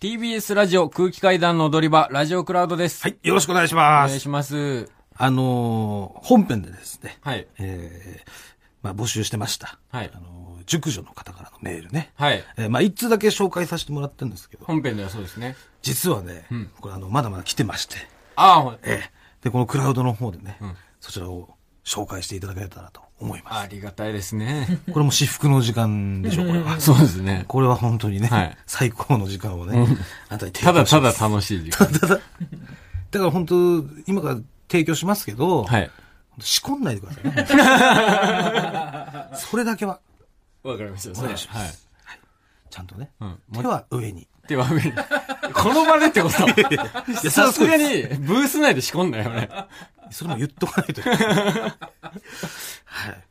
[0.00, 3.02] TBS ラジオ空気階段の踊り場、ラジオクラウドです。
[3.02, 4.10] はい、よろしくお願いしおます。
[4.10, 4.88] 願いします。
[5.16, 7.48] あのー本編でですね、はい。
[7.58, 8.30] えー
[8.80, 9.80] まあ募集してました。
[9.90, 12.12] はいあのー熟女の方からのメールね。
[12.14, 12.44] はい。
[12.56, 15.56] えーまあ一通だけ紹介させてもらってるんですけど、本編ではそうですね。
[15.82, 17.96] 実はね、んこれあの、まだまだ来てまして、
[18.36, 24.66] ああ、ほんえーで、このクラウドの方でね、んそちらを紹介していただけたらと思いまありがたいですね。
[24.86, 24.92] す。
[24.92, 26.78] これも至福の時間でしょ、これは。
[26.80, 27.44] そうですね。
[27.48, 29.98] これは本当にね、はい最高の時間をね、
[30.28, 31.86] あなたに提ただた供しますだ楽しい時間。
[31.86, 32.22] ただ、だか
[33.12, 34.38] ら本当、今から
[34.70, 35.90] 提供しますけど、はい。
[36.40, 37.24] 仕込んないでください
[39.32, 39.34] ね。
[39.36, 40.00] それだけは、
[40.62, 41.20] わかりました。
[41.20, 42.20] お願いしますはい。
[42.70, 43.10] ちゃんとね。
[43.20, 43.38] うん。
[43.52, 44.28] 手は上に。
[44.48, 44.92] 手は上に。
[45.54, 46.46] この場でってこと？
[47.24, 49.48] やさすがに、ブース内で仕込んだよね。
[50.10, 51.02] それも言っとかないと。
[51.02, 51.68] は
[53.12, 53.24] い。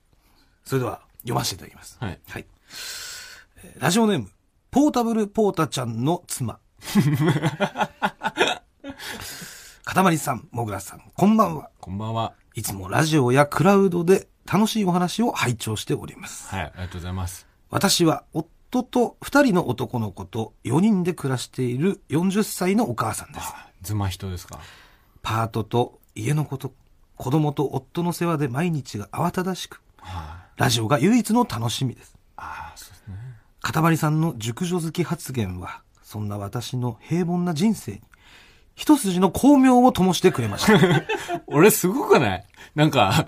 [0.64, 1.98] それでは、読ませていただきます。
[2.00, 2.20] はい。
[2.30, 2.46] はい。
[3.64, 4.30] えーラジオネーム、
[4.72, 6.60] ポータブルポータちゃんの妻。
[9.84, 11.70] かたまりさん、もぐらさん、こんばんは。
[11.80, 12.34] こんばんは。
[12.54, 16.50] いつもラジオやクラウドで楽しいお話を拝聴しております。
[16.54, 16.64] はい。
[16.66, 17.48] ありがとうございます。
[17.70, 23.54] 私は夫と二人の男の子と4人で暮らしている40歳のお母さんです。
[23.56, 24.60] あズマ人ですか？
[25.22, 26.74] パートと家のこと、
[27.16, 30.62] 子供と夫の世話で毎日が慌ただしく、はい。
[30.62, 32.16] ラジオが唯一の楽しみです。
[32.38, 33.16] ああ、そうですね。
[33.62, 38.02] かたまりさんの熟女好き発言は、そんな私の平凡な人生に、
[38.76, 41.04] 一筋の光明を灯してくれました。
[41.48, 42.46] 俺すごくない？
[42.76, 43.28] なんか、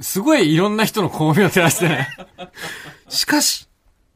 [0.00, 2.08] すごいいろんな人の巧妙を照らしてない？
[3.08, 3.67] しかし、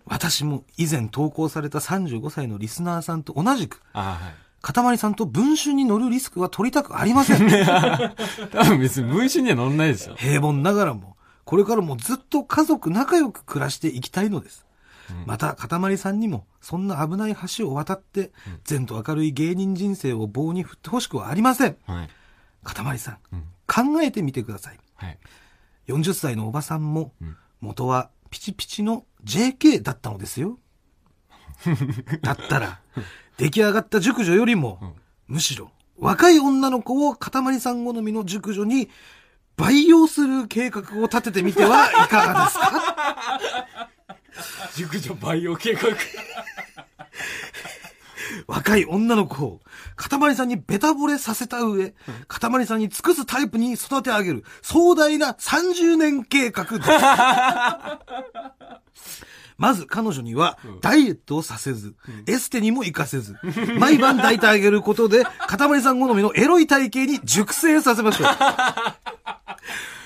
[0.06, 4.34] 私も以前投稿された35歳のリスナーさんと同じく、ああ、はい。
[4.60, 7.48] かたまりさんと文春に乗るリスクは取りたくありません。
[8.52, 10.14] 多分別に文春には乗んないですよ。
[10.16, 14.64] 平凡ながらも、これからもずっと家族仲良く暮らしていきたいのです。
[15.26, 18.32] また、かたまりさんにも、そんな危ない橋を渡って、
[18.64, 21.76] 善と明るい芸人人生を棒に振ってほしくはありません。
[21.86, 22.08] はい。
[22.64, 24.78] かたまりさん、うん考えてみてください。
[24.96, 25.18] はい。
[25.88, 30.58] 40歳のおばさんもうん、元はピチピチの JK だったのですよ。
[32.22, 32.80] だったら、
[33.36, 34.94] 出来上がった熟女よりも、
[35.28, 38.90] むしろ、若い女の子をかたまりさん好みの熟女に
[39.56, 43.90] 培養する計画を立ててみてはいかがですか？
[44.74, 45.88] 熟女培養計画。
[48.46, 49.60] 若い女の子を、
[49.96, 51.94] かたまりさんにベタ惚れさせた上、
[52.28, 56.90] かたまりさんに尽くすタイプに育て上げる壮大な30年計画です。
[59.58, 61.94] まず彼女には、ダイエットをさせず、
[62.26, 63.36] エステにも行かせず、
[63.78, 68.28] 毎晩抱いてあげることで、 かたまりさん好みのエロい体型に熟成させましょう。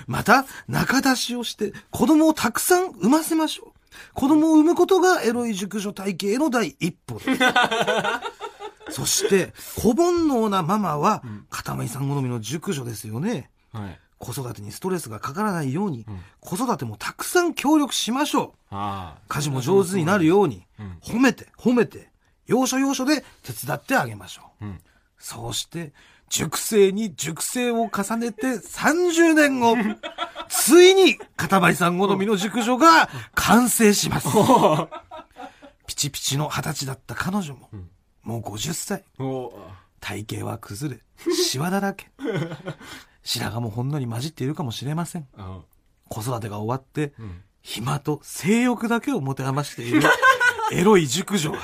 [0.06, 3.75] また、中出しをして、子供をたくさん産ませましょう。
[4.14, 7.20] 子供を産むことがエロい熟女体系への第一歩。
[8.90, 13.50] そして、小煩悩なママは、片目さん好みの熟女ですよね。
[13.72, 14.00] はい。
[14.18, 16.06] 子育てにストレスがかからないように、
[16.40, 18.74] 子育てもたくさん協力しましょう。
[19.28, 22.10] 家事も上手になるようにうん、褒めて、褒めて、
[22.46, 24.66] 要所要所で手伝ってあげましょう。
[24.66, 24.80] うん。
[25.18, 25.92] そうして、
[26.28, 29.76] 熟成に熟成を重ねて30年後、
[30.48, 34.28] ついに、かたまりさん好みの熟女が完成します。
[35.86, 37.70] ピチピチの二十歳だった彼女も、
[38.22, 39.04] もう50歳。
[39.18, 39.52] お
[40.00, 42.10] 体型は崩れ、シワだらけ。
[43.22, 45.26] 白髪もほんのり混じっているかもしれません。
[45.36, 45.60] あ
[46.08, 50.00] 子育てが終わって、ん暇と性欲だけを持て余している
[50.70, 51.58] エロい熟女は、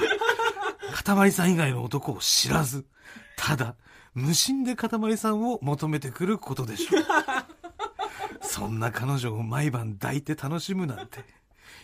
[0.93, 2.85] かたまりさん以外の男を知らず、
[3.37, 3.77] ただ、
[4.15, 7.05] 無心でかたまりさんを求めてくることでしょう。
[8.43, 11.25] そんな彼女を毎晩抱いて楽しむなんて、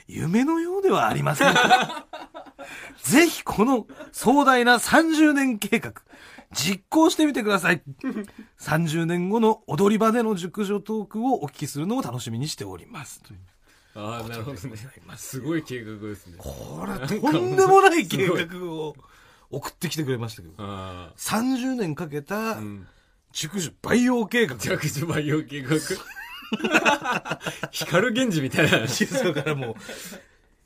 [0.07, 2.07] 夢のようではありませんか。
[3.03, 5.95] ぜひこの壮大な30年計画、
[6.53, 7.83] 実行してみてください。
[8.61, 13.23] 30年後の踊り場での熟女トークをお聞きするのを楽しみにしております。
[13.95, 14.79] あー、なるほどね。
[15.17, 16.35] すごい計画ですね。
[16.39, 18.95] これ、とんでもない計画を
[19.51, 22.59] 送ってきてくれましたけど、あ30年かけた。
[23.33, 24.57] 熟女培養計画。
[24.57, 25.77] 着地培養計画？
[27.71, 28.79] 光源氏みたいな。
[29.33, 29.75] だからもう、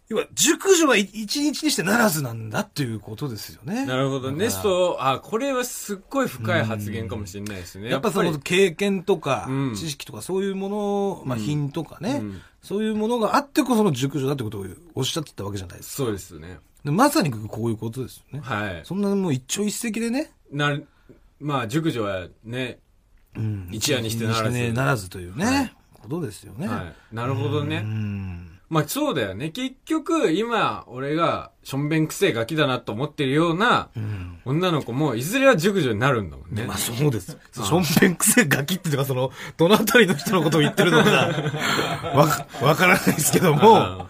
[0.09, 3.87] 要は、熟女は一日にしてならずなんだっていうことですよね。
[3.87, 4.51] なるほどね。
[4.51, 7.89] そう、あ、これはすっごい深い発言かもしれないですね。
[7.91, 15.97] やっぱその経験とかうん知識とかそういうもの、まあ品とかね、うんそういうものがあってこその熟女だってことをおっしゃってたわけじゃないですか。
[15.97, 16.61] そうですね。
[16.85, 18.41] でまさにこういうことですよね。
[18.43, 18.81] はい。
[18.85, 20.79] そんなもう一朝一夕でね、な、
[21.41, 22.79] まあ、熟女はね、
[23.35, 26.69] うん一夜にしてならず一夜にしてならずというね、ことですよね。
[26.69, 27.15] はい。
[27.15, 27.81] なるほどうね。
[27.81, 28.59] ん。
[28.69, 29.51] まあそうだよね。
[29.51, 34.39] 結局、今、俺が、しょんべんくせえガキだなと思ってるような、うん。
[34.45, 36.65] 女の子も、いずれは熟女になるんだもんね。
[36.65, 37.39] まあそうです。
[37.53, 41.11] ションベンクセガキっていうか、その、どのあたりの人のことを言ってるのか、
[42.17, 44.09] わか、わからないですけども、尖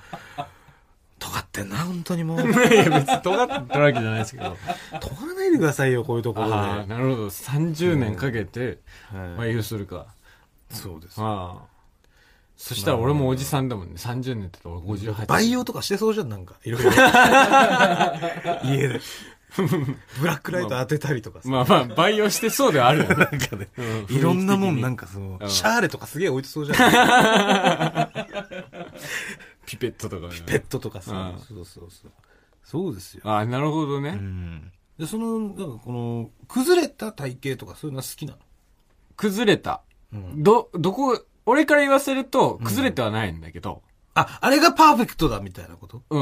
[1.53, 2.39] ってんな、本当にもう。
[2.41, 2.51] うん。
[2.51, 4.57] いや、別に尖ってるわけじゃないですけど。
[5.01, 6.55] 尖らないでくださいよ、こういうところで。
[6.55, 7.27] ああ、なるほど。
[7.27, 8.79] 30年かけて、
[9.13, 10.07] はい培養するか。
[10.71, 11.21] そうです。
[11.21, 11.73] ああ。
[12.57, 13.95] そしたら俺もおじさんだもんね。
[13.97, 15.27] 30年って言ったら俺58。
[15.27, 16.55] 培養とかしてそうじゃん、なんか。
[16.65, 16.91] いろいろ。
[18.65, 19.01] 家で。
[20.21, 21.49] ブラックライト当てたりとかさ。
[21.51, 23.17] まあまあ、培養してそうではあるよね。
[23.17, 25.05] なんかね、うんいろんなもんなんか。
[25.07, 26.79] かその、うんシャーレとかすげえ置いてそうじゃん。
[29.73, 30.35] ピペットとかね。
[30.47, 31.39] ペットとかさうん。
[31.41, 32.13] そうそうそう。
[32.63, 33.23] そうですよ。
[33.25, 34.13] ああ、なるほどうね。
[34.13, 34.71] ん。
[34.99, 38.39] で、その、なんかこの、崩れた体型とかそういうのは好きなの？
[39.17, 39.83] 崩れた。
[40.13, 40.43] うん。
[40.43, 43.83] ど、どこ、俺から言わせると、崩れてはないんだけど、
[44.15, 46.03] あ、あれがパーフェクトだみたいなこと？
[46.11, 46.19] う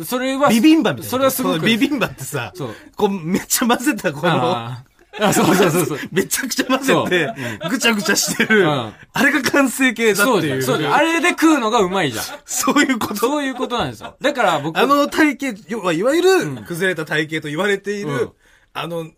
[0.00, 0.04] ん。
[0.04, 1.10] それは、ビビンバみたいな。
[1.10, 2.74] それはすごくビビンバってさ、そう。
[2.96, 4.76] こう、めっちゃ混ぜた、この、
[5.20, 5.98] あそうそうそうそう。
[6.12, 10.62] めちゃくちゃ混ぜてそ、ぐちゃぐちゃしてる、うんあれが完成形だっていう。
[10.62, 10.76] そう。
[10.78, 10.86] そう。
[10.86, 12.24] あれで食うのがうまいじゃん。
[12.44, 13.16] そういうこと？
[13.16, 14.16] そういうことなんですよ。
[14.20, 18.32] だから僕、あの体型、要はいわゆるん崩れた体型と言われている、うん
[18.74, 19.12] あの、皮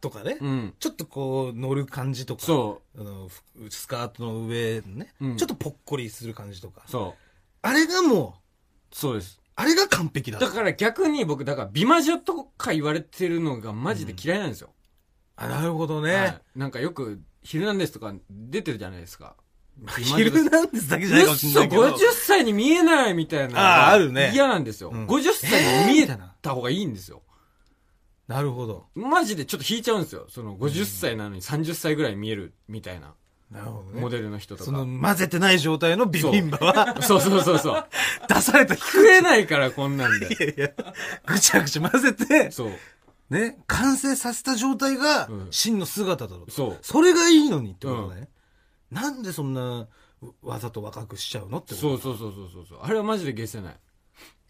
[0.00, 0.74] とかね、うん。
[0.78, 7.14] ちょっとこう乗る感じとか、そあのふスカートの上ね、うんちょっとぽっこりする感じとかう。、そ
[7.62, 8.32] あれがもう、う。
[8.92, 9.40] そうです。
[9.58, 10.38] あれが完璧だ。
[10.38, 14.70] だから逆に僕、だから美魔女とか言われてるのがマジで嫌いなんですよ。
[15.36, 16.14] あ、なるほどね。
[16.14, 19.36] はいなんかよく、ヒルナンデスとか出てるじゃないですか。
[19.98, 21.82] ヒルナンデスだけじゃないかもしれないけど。
[21.82, 24.90] うっそ50歳に見えないみたいなあーあるね嫌なんですよ。
[24.90, 27.22] うん50歳に見えみた方がいいんですよ。
[28.26, 28.86] なるほど。
[28.94, 30.26] マジでちょっと引いちゃうんですよ。
[30.28, 33.14] その50歳なのに30歳ぐらい見えるみたいな
[33.50, 34.00] なるほどね。
[34.00, 35.08] モデルの人とそのか。
[35.08, 37.86] 混ぜてない状態のビビンバは、そうそうそうそう。
[38.28, 40.26] 出された食えないからこんなんで。
[40.26, 40.70] いやいや、
[41.26, 42.72] ぐちゃぐちゃ混ぜて、そう。
[43.30, 46.52] ね、完成させた状態がうん真の姿だろうと。
[46.52, 46.78] そう。
[46.82, 48.28] それがいいのにってことね。
[48.90, 49.88] なんでそんな
[50.42, 51.80] わざと若くしちゃうのってこと？
[51.80, 52.78] そうそうそうそうそうそう。
[52.82, 53.76] あれはマジで消せない。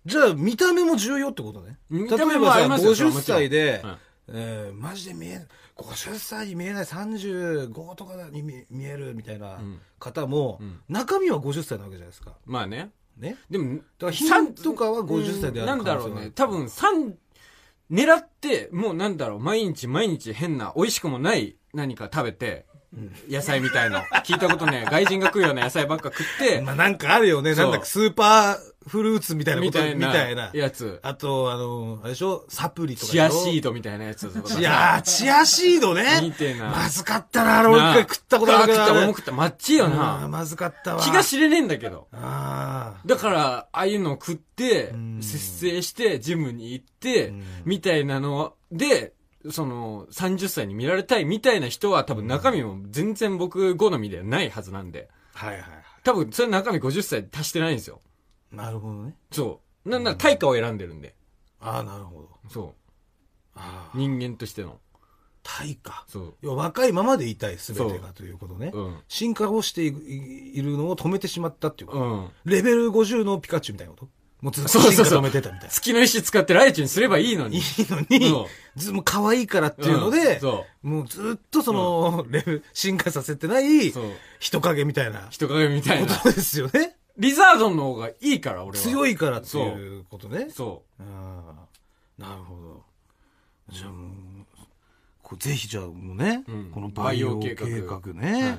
[0.04, 1.78] じゃあ見た目も重要ってことね。
[1.90, 5.46] 見た目もありますよそれは50もちろん歳で、はいえーマジで見え、
[5.76, 12.34] 50歳に見えない35とかに見見えるみたいなうん方も、うん中身は50歳なわけじゃないですか。
[12.44, 12.90] まあね。
[13.16, 13.36] ね。
[13.50, 16.32] でも、だから品とかは50歳であるなんだろ可能性があるうね。
[16.34, 17.14] 多分、三、
[17.90, 22.66] 狙って、もうなんだろう、毎日毎日変な、美味しくもない何か食べて、
[23.28, 24.00] 野菜みたいの。
[24.24, 27.54] 聞いたことね、外人が食うような野菜ばっか食って、まあなんかあるよね。
[27.54, 30.50] なんだかスーパーフルーツみたいなことみたいなみたいな。
[30.54, 31.00] やつ。
[31.02, 33.70] あと、あの、あれでしょサプリとかチアシード。
[33.70, 34.24] ドみたいなやつ。
[34.58, 36.20] いやー、チアシードね。
[36.22, 36.70] みたいな。
[36.70, 38.82] まずかったな、あれ俺一回食ったことあるけど。
[38.82, 39.32] あ食った、俺も食った。
[39.32, 40.28] まっちいよな。
[40.28, 41.02] まずかったわ。
[41.02, 42.06] 気が知れねえんだけど。
[42.12, 43.00] ああ。
[43.04, 49.14] だから、ああいうのを食ってうん、節制して、ジムに行ってうん、みたいなので、
[49.50, 55.08] その、30歳に見られたいみたいな人は多分中身も全然僕好みではないはずなんで。
[55.34, 55.70] はいはいはい。
[56.04, 58.00] 多分それ中身50歳足してないんですよ。
[58.52, 59.14] なるほどね。
[59.32, 59.88] そう。
[59.90, 61.14] なんなら対価を選んでるんで。
[61.60, 62.28] ああ、なるほど。
[62.48, 62.74] そ
[63.54, 63.98] ああう。。
[63.98, 64.80] 人間としての。
[65.42, 66.04] 対価。
[66.08, 66.56] そう。
[66.56, 68.72] 若いままでいたい、すべてがということね。
[68.74, 68.98] うん。
[69.08, 72.00] 進化をしていいるのを止めてしまったっていうこと。
[72.02, 72.28] うん。
[72.44, 74.08] レベル50のピカチュウみたいなこと？
[74.46, 75.74] もうずっとそうそうそう止めてたみたいな。
[75.74, 77.56] 月の石使ってライチュにすればいいのに。
[77.56, 78.46] いいのにそ、
[78.76, 83.62] ずもう可愛いからっていうのうんで、そもうずっとその、レベル、進化させてなう。
[83.64, 84.04] いそう。
[84.38, 86.14] 人影みたいな人影みたいな。
[86.14, 86.96] ことですよね。
[87.18, 88.84] リザードンの方がいいから、俺は。
[88.84, 90.48] 強いからっていうことね。
[90.50, 91.02] そあ
[92.22, 92.84] あ、なるほど。
[93.70, 94.10] じゃあもう、
[95.24, 98.58] こうぜひじゃあもうね、うんこの培養計画培養計画ね、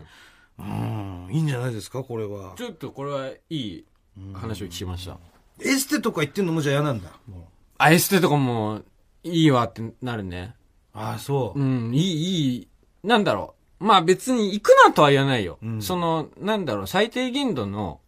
[0.60, 0.64] う。
[0.64, 2.56] うん、いいんじゃないですか、これは。
[2.58, 3.86] ちょっとこれはいい
[4.34, 5.18] 話を聞きました。
[5.62, 7.10] エステとか言ってんのもじゃあ嫌なんだ。
[7.28, 7.48] も
[7.78, 8.82] あ、エステとかも
[9.24, 10.56] いいわってなるね。
[10.94, 11.60] うああ、そう。
[11.60, 12.68] うん、いい、いい。
[13.04, 13.86] なんだろう。
[13.86, 15.60] まあ別に行くなとは言わないよ。
[15.62, 18.00] うんその、なんだろう、最低限度の、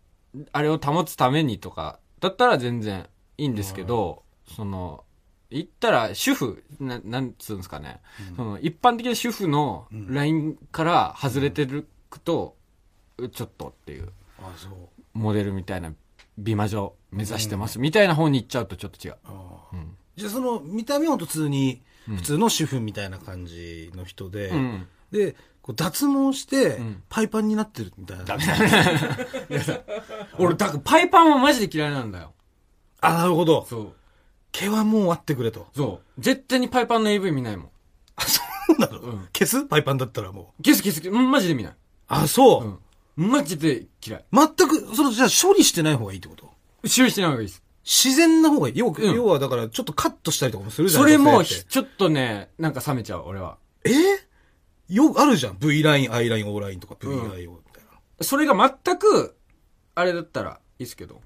[0.51, 5.03] あれを保つためにとか、だったら全然いいんですけど、その、
[5.51, 8.01] 言ったら主婦、ななんつうんですかね。
[8.35, 11.87] その、一般的な主婦のうんラインから外れてる
[12.23, 12.55] と、
[13.31, 14.71] ちょっとっていう、ああ、そう。
[15.13, 15.91] モデルみたいな
[16.39, 19.15] 美魔女目指してますみたいな方に行っちゃうとちょっと違う。
[19.73, 19.95] うん。
[20.15, 24.87] じゃあその、見た目は普通に、うん普通の主婦みたいな感じの人で、うん。
[25.11, 25.35] で、
[25.75, 28.23] 脱毛してうん、パイパンになってるみたいな。
[28.23, 29.85] ダメだ ね。
[30.39, 32.33] 俺、だからパイパンはマジで嫌いなんだよ。
[33.01, 33.67] あ、なるほど。
[33.69, 33.93] そう。
[34.51, 35.67] 毛はもうあってくれと。
[35.75, 36.21] そう。
[36.21, 37.69] 絶対にパイパンの AV 見ないもん。
[38.15, 38.41] あ、そ
[38.75, 39.65] うなの、うん消す？
[39.65, 40.63] パイパンだったらもう。
[40.63, 41.73] 消す消すマジで見ない。
[42.07, 42.65] あ、そう。
[42.65, 42.79] うん。
[43.19, 44.25] マジで嫌い。
[44.31, 46.49] 全く、その、じゃあ処理してない方がいいってこと？
[46.87, 47.61] 修理しない方がいいです。
[47.83, 48.77] 自然な方がいい？
[48.77, 51.03] 要,、うん要はだから、ちょっとカットしたりとかもするじゃん。
[51.03, 53.57] それも、女性ってちょっとね、なんか冷めちゃう、俺は。
[53.83, 53.91] え
[54.87, 55.57] よ、あるじゃん。
[55.59, 58.23] V ライン、I ライン、O ラインとか V ラインみたいな。
[58.23, 59.35] それが全く、
[59.95, 61.21] あれだったらいいですけど。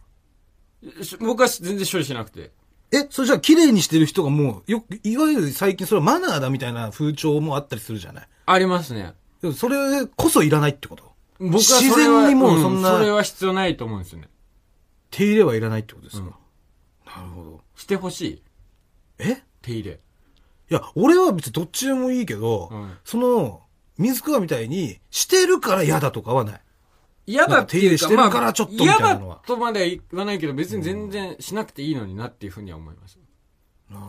[1.04, 2.52] し僕は全然処理しなくて。
[2.92, 8.28] え、それじゃあ綺麗にしてる人がもう、よく、いわゆる最近それはマナーだみたいな風潮もあったりするじゃない？
[8.48, 9.14] ありますね。
[9.42, 11.13] でもそれこそいらないってこと？
[11.40, 14.30] 僕は自然にもうそんなそれは必要ないと思うんですよね。
[15.12, 16.38] 手入れはいらないってことですか、
[17.06, 17.62] なるほど。
[17.76, 18.44] してほしい。
[19.20, 19.42] え？
[19.62, 20.00] 手入れ。
[20.72, 23.62] いや、俺は別にどっちでもいいけど、うんその、
[23.98, 26.62] 水川みたいに、してるから嫌だとかはない。
[27.26, 33.20] 嫌だっていうか、か手入れしてるからちょっとみたいなのは嫌だとまでは言わないけど、別に全然しなくていいのになっていうふうには思います。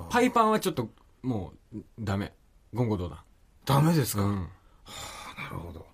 [0.08, 0.88] パイパンはちょっと、
[1.22, 2.32] もう、ダメ。
[2.72, 3.22] 言語道だ。
[3.66, 4.34] ダメですか、うん。
[4.36, 5.86] なるほど。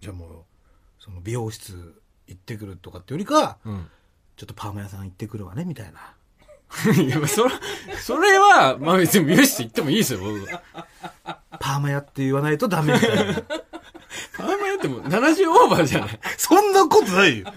[0.00, 0.30] じゃあもう、
[0.98, 3.86] その美容室行ってくるとかってよりか、うん。
[4.36, 6.14] ちょっとパーマ屋さん行ってくるわね、みたいな。
[7.02, 7.50] いや、それ、
[7.98, 10.62] それは、まあ別に美容室行ってもいいですよ、僕は。
[11.58, 13.34] パーマ屋って言わないとダメみたいな。
[14.36, 16.20] パーマやっても70オーバーじゃない。
[16.36, 17.52] そんなことないよ。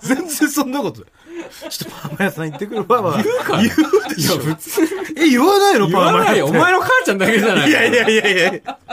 [0.00, 1.10] 全然そんなことない。
[1.70, 4.38] ちょっとパーマ屋さん行ってくるわ、まあ、言うか言うでしょ。
[4.38, 4.82] 普通、
[5.16, 6.46] え、言わないの言わないよ。
[6.46, 6.78] お前の。
[6.78, 7.70] の母ちゃんだけじゃない。
[7.70, 8.86] いやいやいやいや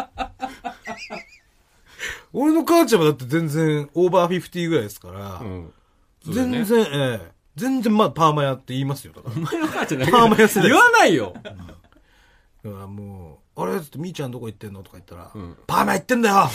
[2.33, 5.65] 俺の母ちゃんはだって全然オーバー50ぐらいですから、うん。
[5.65, 5.71] ね
[6.33, 9.13] 全然、ええ全然まあパーマ屋って言いますよ。
[9.13, 11.33] だからお前の母ちゃんだけパーマや世代言わないよ。
[11.43, 11.55] だか
[12.63, 16.35] らもう、あれつって、みーちゃんどこ行ってんのとか言ったら、んパーマ行ってんだよ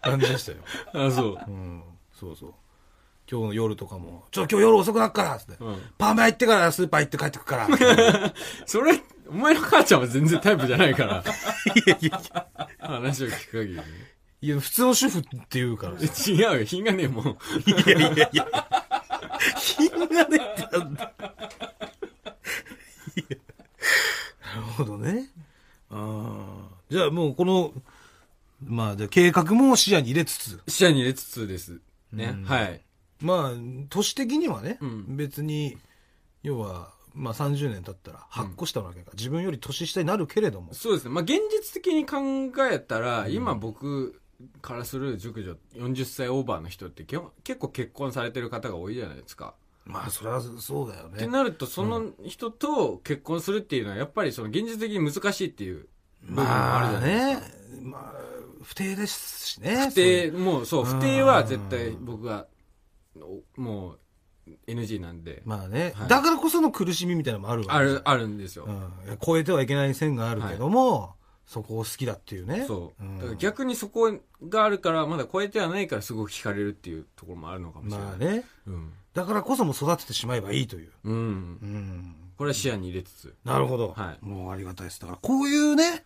[0.00, 0.58] 感じでしたよ。
[1.06, 1.38] あ、そう。
[1.46, 1.82] うん、
[2.18, 2.54] そうそう。
[3.30, 7.68] 今日の夜とかも、ちょ、今日夜遅くなっからつって、うんパーマ行ってからスーパー行って帰ってくから。
[8.66, 11.24] それ、お前の母ちゃんは全然タイプじゃないから。
[11.86, 12.46] いやいやいや、
[12.80, 13.84] 話を聞く限りね。
[14.42, 16.30] いや、普通の主婦って言うからさ。
[16.30, 17.26] 違うよ、品がねえもん。
[17.66, 18.46] いやいやいや。
[19.56, 21.12] 品がねってなんだ。
[23.16, 23.36] いや
[24.44, 25.30] なるほどね。
[25.90, 26.74] ああ。
[26.90, 27.72] じゃあもうこの、
[28.62, 31.80] まあ、じゃあ計画も視野に入れつつ、視野に入れつつです。
[32.12, 32.34] ね。
[32.36, 32.80] うんはい。
[33.24, 33.52] まあ、
[33.88, 35.78] 都市的にはね、うん別に、
[36.42, 41.10] 要は、まあ30年経ったら8個下なわけか、自分より年下になるけれども、そうですね。
[41.10, 42.18] まあ、現実的に考
[42.70, 44.20] えたら、今僕
[44.60, 49.54] からする熟女、40歳オーバーの人って基本結構結婚されてる方が多いじゃないですか。
[49.86, 51.26] まあそれはそうだよってね。
[51.28, 55.86] なると、その人と結婚するっていうのは、やっぱりその現実的に難しいっていう
[56.22, 57.58] 部分もあるじゃないですか。
[57.72, 58.20] まあね、まあ、
[58.62, 59.88] 不定ですしね。
[59.90, 62.53] 不定、もうそう、うん不定は絶対僕は、お
[63.56, 63.92] も
[64.46, 68.64] う NG なんで、まあね、はいだからこその苦しみみたいなのもあるわけある、あるんですよ。
[68.64, 68.92] うん、
[69.24, 71.14] 超えてはいけない線があるけども、
[71.46, 72.64] そこを好きだっていうね。
[72.66, 73.04] そう。
[73.04, 74.12] んだから逆にそこ
[74.48, 78.06] があるから、まだ超えてはないからすごく惹かれるっていうところもあるのかもしれない。
[78.08, 78.44] まあね。
[78.66, 78.92] うん。
[79.12, 80.92] だからこそもう育ててしまえばいいという。
[81.04, 81.14] うん。
[81.14, 82.16] うん。
[82.36, 83.34] これは視野に入れつつ。
[83.44, 83.94] なるほど。
[83.96, 85.00] はいもうありがたいです。
[85.00, 86.04] だからこういうね、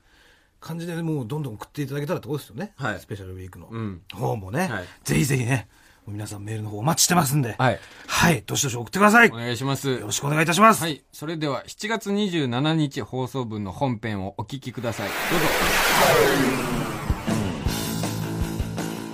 [0.60, 2.72] 感じでもうどんどん送っていただけたらってことですよね。
[2.76, 4.02] はいスペシャルウィークのうん。
[4.12, 4.66] 方もね。
[4.68, 5.68] はいぜひぜひね、
[6.10, 7.54] 皆さんメールの方お待ちしてますんで。
[7.58, 7.80] はい。
[8.06, 8.42] はい。
[8.46, 9.28] どしどし送ってください。
[9.28, 9.90] お願いします。
[9.90, 10.82] よろしくお願いいたします。
[10.82, 11.02] はい。
[11.12, 15.08] それでは、7月27日放送分の本編をお聞きください。
[15.08, 15.46] どうぞ。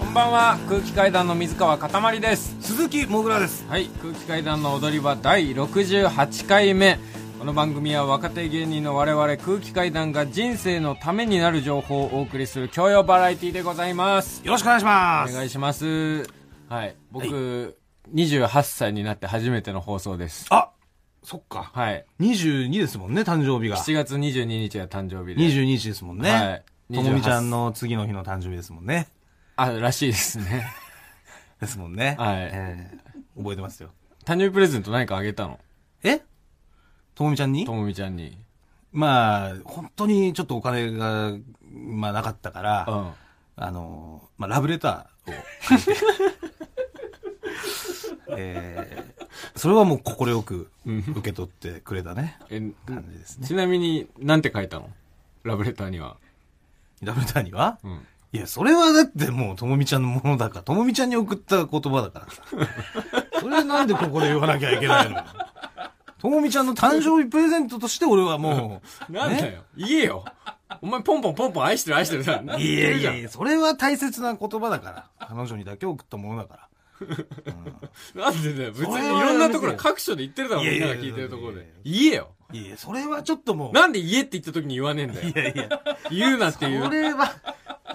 [0.01, 2.57] こんばんは、空気階段の水川かたまりです。
[2.61, 3.67] 鈴木もぐらです。
[3.69, 6.99] はい、空気階段の踊り場第68回目。
[7.39, 14.41] この番組は若手芸人の我々空気階段が人生のためになる情報をお送りする教養バラエティでございます。
[14.45, 15.35] よろしくお願いしまおす。
[15.35, 16.44] 願いします。
[16.69, 17.79] はい、僕、
[18.15, 20.47] 28歳になって初めての放送です。
[20.51, 20.71] あ、
[21.23, 21.71] そっか。
[21.75, 22.05] はい。
[22.21, 23.77] 22ですもんね、誕生日が。
[23.77, 25.43] 7月22日が誕生日で。
[25.43, 26.31] 22日ですもんね。
[26.31, 29.09] はいともみちゃんの次の日の誕生日ですもんね。
[29.57, 30.67] あ、らしいですね。
[31.61, 32.15] ですもんね。
[32.19, 33.05] はいえー
[33.37, 33.91] 覚えてますよ。
[34.25, 35.59] 誕生日プレゼント何かあげたの？
[36.05, 36.21] え？
[37.15, 37.65] ともみちゃんに？
[37.65, 38.39] ともみちゃんに。
[38.93, 41.33] まあ、本当にちょっとお金が、
[41.73, 43.13] まあなかったから、うん。
[43.57, 46.01] あの、まあラブレターを書いて、
[48.31, 49.15] えー
[49.57, 53.47] それはもう快く受け取ってくれたね、え、感じですね。
[53.47, 54.91] ちなみに、なんて書いたの？
[55.43, 56.17] ラブレターには。
[57.03, 57.79] ラブレターには？
[57.85, 58.07] うん。
[58.33, 62.43] いや、それはだってもうともみちゃんのものだから、ともみちゃんに送った言葉だからさ。
[63.41, 65.23] それはなんでここで言わなきゃいけないの？
[66.19, 69.63] ともみちゃんの誕生日プレゼントとして俺はもう、 なんだよ。
[69.77, 70.25] 言えよ。
[70.81, 72.43] お前ポンポンポンポン愛してる愛してるさ。
[72.43, 73.17] いやいやいや。
[73.19, 75.29] や、それは大切な言葉だから。
[75.29, 76.69] 彼女にだけ送ったものだから。
[78.15, 78.73] なんでだよ。
[78.73, 81.67] 別にいろんなところ各所で言ってるだろ、みんなが聞いてるところでや。
[81.85, 82.31] 言えよ。
[82.53, 83.73] いやいや、それはちょっともう。
[83.73, 85.29] なんで言えって言った時に言わねえんだよ。
[85.29, 85.69] いやいや、
[86.11, 87.35] 言うなってそ言う、れは、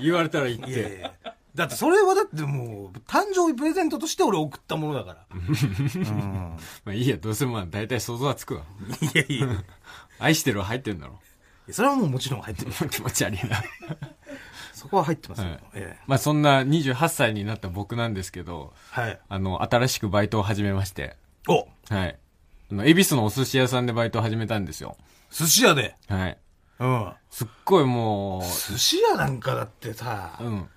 [0.02, 1.00] 言われたら言っいやいて。
[1.02, 1.14] や、
[1.56, 5.26] だってそれはだってもう、誕生日プレゼントとして俺送ったものだから。
[5.32, 6.58] うん。
[6.86, 8.64] まあいいや、どうせまあ大体想像はつくわ。
[9.02, 9.64] いやいやいや。
[10.20, 11.20] 愛してるは入ってんだろ。
[11.72, 12.72] それはもうもちろん入ってる。
[12.90, 13.64] 気持ち悪いな。
[14.80, 15.50] そこは入ってますよ。
[15.50, 19.20] はいええまあそんな28歳になった僕なんですけど、はい。
[19.28, 21.18] あの、新しくバイトを始めまして、
[21.48, 22.18] おはい。
[22.72, 24.98] あの、恵比寿のお寿司屋さんでバイトを始めたんですよ。
[25.32, 25.96] 寿司屋で？
[26.08, 26.38] はい。
[26.80, 27.14] うん。
[27.30, 30.70] すっごいも寿司屋なんかだってさう、、うん。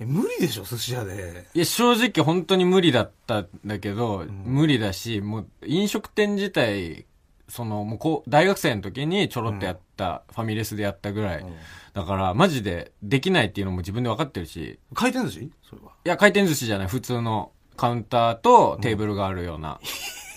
[0.00, 1.46] え無理でしょ、寿司屋で。
[1.54, 7.06] いや、正直本当に無理だったんだけど、無理だし、もう飲食店自体、
[7.48, 11.46] その、もうこう、大学生の時にちょろっとやった、ファミレスでやったぐらい。
[11.94, 15.50] だから、マジでできないっていうのも自分で分かってるし、回転寿司？
[15.68, 15.92] それは。
[16.04, 19.80] いや、回転寿司じゃない、普通のカウンターとテーブルがあるような、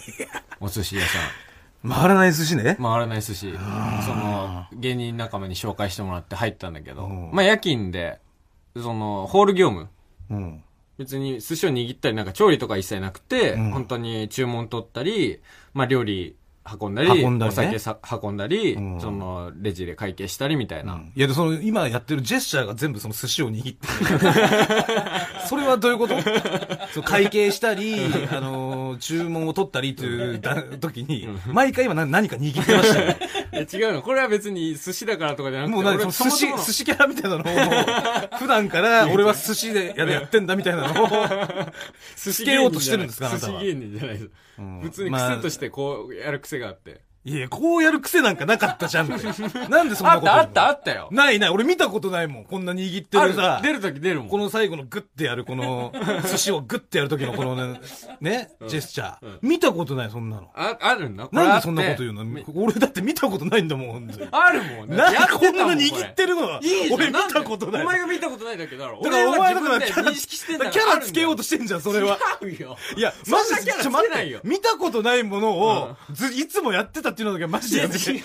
[0.61, 1.89] お寿司屋さん。
[1.89, 2.77] 回らない寿司ね。
[2.79, 3.51] 回らない寿司。
[4.05, 8.19] その、芸人仲間に紹介してもらって入ったんだけど、うんまあ夜勤で、
[8.75, 9.89] その、ホール業務。
[10.29, 10.63] うん。
[10.97, 15.39] 別に寿司を握ったりなんか調理とか一切なくて、うん本当に注文取ったり、
[15.73, 16.35] まあ料理
[16.79, 21.01] 運んだり、運んだりねお酒さ運んだり、うんそのレジで会計したりみたいな。
[21.15, 24.31] いや、で、その、今やってるジェスチャーが全部その寿司を握ってる。
[25.47, 26.15] それはどういうこと？
[26.93, 27.95] そう会計したり、
[28.31, 33.17] あのー注文を取ったりというだ時に、毎回今何何か握ってましたよね。
[33.53, 34.01] 違うの。
[34.01, 37.43] これは別に寿司だからとかじゃなくて、もう何俺その寿司寿司キャラみたいなのを、
[38.39, 41.07] 普段から俺は寿司でややってんだみたいなのを、
[42.17, 44.29] 寿つけようとしてるんですかあなたは寿司芸人じゃないです。
[44.59, 47.01] うん普通にまあ癖としてこうやる癖があって。
[47.23, 49.27] いや、こうやる癖なんかなかったじゃんって。
[49.69, 51.07] なんでそんなことあったあったあったよ。
[51.11, 52.45] ないない、俺見たことないもん。
[52.45, 53.67] こんな握ってあるさる。
[53.67, 54.29] 出るとき出るもん。
[54.29, 55.93] この最後のグッてやる、この、
[56.31, 57.79] 寿司をグッてやる時のこのね、
[58.21, 59.37] ね、ジェスチャー。
[59.43, 60.49] 見たことない、そんなの。
[60.55, 61.29] あ、あるんだ。
[61.31, 62.25] なんでそんなこと言うの？
[62.25, 64.11] め俺だって見たことないんだもん。
[64.31, 64.95] あるもん。
[64.95, 67.83] なんこんな握ってるのはいい俺見たことない。
[67.83, 68.99] お前が見たことないだけだろ。
[69.03, 72.17] だからお前だからキャラ認識してんだキャラつけようとしてんじゃん、それは。
[72.41, 72.77] 違うよ。
[72.97, 74.47] いや、マジで、ちょ待っつけないよて。
[74.47, 78.11] 見たことないものを、ず、いつもやってたっていうのだけはマジでやめて。
[78.11, 78.21] 違う違う。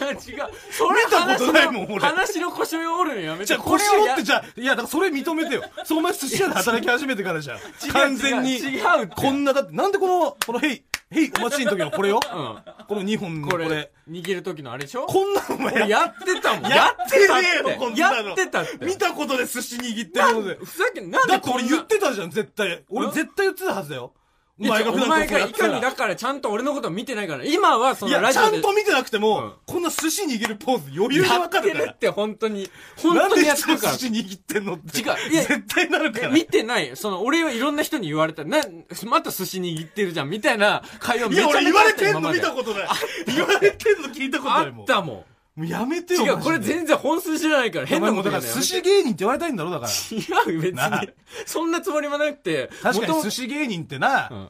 [0.71, 3.45] それ見たことないもん俺話の腰を折るのやめて。
[3.47, 5.63] じゃあ、腰折って、じゃあ、いや、だからそれ認めてよ。
[5.85, 7.59] そう、お前寿司屋で働き始めてからじゃん。
[7.93, 8.57] 完全に。
[8.57, 12.21] 違うこんな、だって、なんでこの、この、ヘイ、ヘイ、お待ちの時のこれよ。
[12.35, 12.59] うん。
[12.89, 13.65] この2本のこれ。
[13.67, 15.07] これ、握る時のあれでしょ？
[15.07, 16.71] こんなのお前俺やってたもん。
[16.71, 17.25] やってね
[17.67, 18.29] えよ、こんなの。
[18.29, 18.85] やってたって。
[18.85, 20.55] 見たことで寿司握ってるので。
[20.57, 22.83] ふざけん、なんだって俺言ってたじゃん、絶対。
[22.89, 23.13] 俺うん？
[23.13, 24.13] 絶対言ってたはずだよ。
[24.59, 27.45] おいや前が普段お前がいからにだからちゃんと俺のこと見てないから。
[27.45, 28.51] 今はそいや、のラジオで。
[28.53, 31.99] ちゃんと見てなくても、うんこんな寿司握るポーズ余裕でやわかるからってるっ。
[31.99, 32.71] て本当に。
[32.97, 33.93] 本当にやってるから。
[33.97, 34.99] 寿司握ってんのって。
[34.99, 36.29] 違ういや絶対なるから。
[36.29, 36.91] え見てない。
[36.97, 38.45] その、俺はいろんな人に言われた。
[38.45, 38.63] な、
[39.07, 42.89] また寿司握ってるじゃん、みたいな会話いや、めちゃめちゃ俺言われてんの見たことない。
[43.27, 44.85] 言われてんの聞いたことあないもん。
[44.85, 45.25] ったも
[45.57, 46.19] もうやめてん。
[46.19, 46.37] よ。
[46.37, 49.91] 違う、これ全然本数知らないから変なこと言うのやめて寿司芸人って言われたいんだろだから。
[49.91, 51.09] 違うよ、別なに。
[51.47, 52.71] そんなつもりもなくて。
[52.83, 54.49] 確かに寿司芸人ってな、うん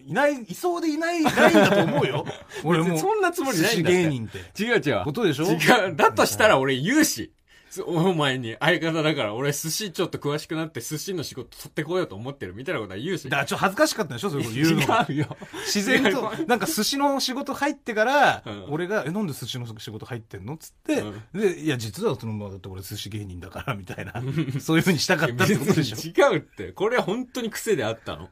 [0.00, 2.26] いない、いそうでいないラインだと思うよ。
[2.64, 2.98] 俺も。
[2.98, 4.62] そんなつもりないんだ芸人って。
[4.62, 5.04] 違う違う。
[5.04, 5.44] ことでしょ？
[5.44, 5.96] 違う。
[5.96, 7.30] だとしたら俺言うし。
[7.78, 13.24] そお前に相方だから俺寿司ちょっと詳しくなって寿司の仕事取ってこようと思ってるみたいなことは言うし。
[13.24, 14.30] だからちょっと恥ずかしかったでしょ？
[14.30, 15.06] そういうこと言うのが。
[15.08, 15.36] 違うよ。
[15.66, 20.56] 自然となんか寿司の仕事入ってから、うん俺が、え、なんで寿司の仕事入ってんの？
[20.56, 24.12] つって、で、いや、実はそのままだって俺寿司芸人だから、みたいな。
[24.60, 25.96] そういう風にしたかったってことでしょ？
[26.34, 26.72] 違うって。
[26.72, 28.28] これは本当に癖であったの。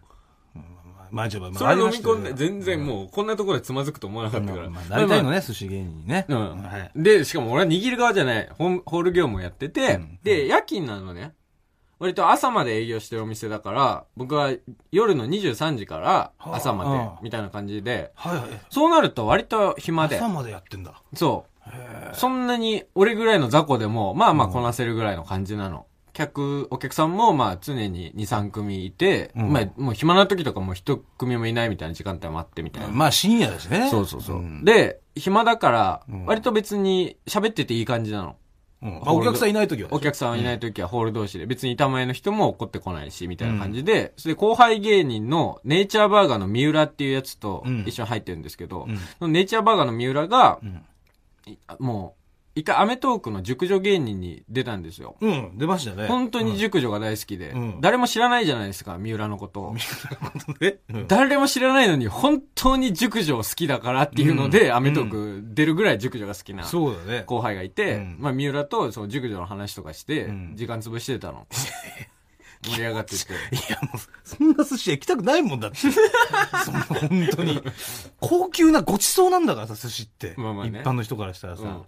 [1.10, 4.70] まあ、じゃあ、まあ、それ飲み込んで、全然もうこんなところでつまずくと思わなかったから。
[4.70, 6.26] まあ、なりたいのね、寿司芸人にね。
[6.28, 6.90] うんはい。
[6.94, 8.48] で、しかも俺は握る側じゃない。
[8.56, 11.32] ホール業務をやってて、うんで、夜勤なのね。
[11.98, 14.52] 割と朝まで営業してるお店だから、僕は
[14.92, 18.48] 夜の23時から朝まではあ、みたいな感じで、はいはい。
[18.68, 21.02] そうなると割と暇で朝、までやってんだ。
[21.14, 22.14] そう。
[22.14, 25.86] そんなに俺ぐらいの雑魚でも、まあまあこなせるぐらいの感じなの。
[26.16, 32.88] 客、お客さんもまあ常に2、3組いて、うんまあもう暇な時とかも一組もいないみたいな時間帯もあってみたいな。
[32.88, 33.88] まあ、深夜だしね。
[33.90, 34.40] そうそうそう。
[34.40, 38.36] んで、暇だからうん、割と別に喋ってていい感じなの。
[38.82, 39.90] うんまあ、お客さんいない時は。
[39.92, 48.86] お客さんいない時はホール同士で、別に板前の人も怒ってこないし、みたいな感じで、それで後輩芸人のネイチャーバーガーの三浦っていうやつとうん一緒に入ってるんですけど、
[49.20, 50.60] ネイチャーバーガーの三浦が、
[51.78, 52.25] もう、
[52.56, 55.16] 一回アメトークの熟女芸人に出たんですよ。
[55.20, 56.06] うん、出ましたね。
[56.06, 59.76] 本当に熟女が大好きで、うん誰も知らないじゃないですか、三浦のことを。
[60.62, 67.24] えうん誰も知らないのに、本当に熟女を好きだからっていうので、うんアメトーク出るぐらい熟女が好きなそうだね。
[67.26, 71.46] 後輩がいて、うんまあ、三浦とその熟女の話とかしてうん、時間潰してたの。
[72.64, 73.32] 盛り上がってて。
[73.32, 73.36] い
[73.70, 75.76] や、もう、そんな寿司屋行きたくないもんだって。
[76.64, 77.62] そんな、本当に。
[78.18, 80.34] 高級なごちそうなんだからさ、寿司って。
[80.38, 81.62] まあまあね一般の人からしたらさ。
[81.62, 81.82] うん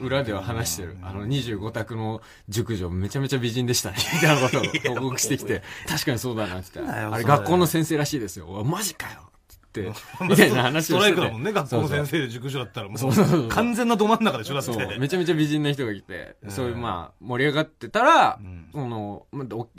[0.00, 0.96] 裏では話してる。
[1.02, 3.96] あの、25択の熟女、めちゃめちゃ美人でしたね。
[4.14, 6.80] みたいなことを報告してきて、確かにそうだな、って。
[6.80, 6.92] 言って。
[6.92, 8.46] あれ、学校の先生らしいですよ。
[8.46, 9.30] うわマジかよ。
[9.70, 9.92] って
[10.28, 11.20] みたいな話ストをしてて。
[11.20, 14.98] ライクだもんね、学校の先生で塾女だったらもそうそうそうう、完全など真ん中でしょ、だって。
[14.98, 16.50] めちゃめちゃ美人な人が来て、うん。
[16.50, 18.68] そういう、まあ、盛り上がってたらう、ん。
[18.72, 19.26] その、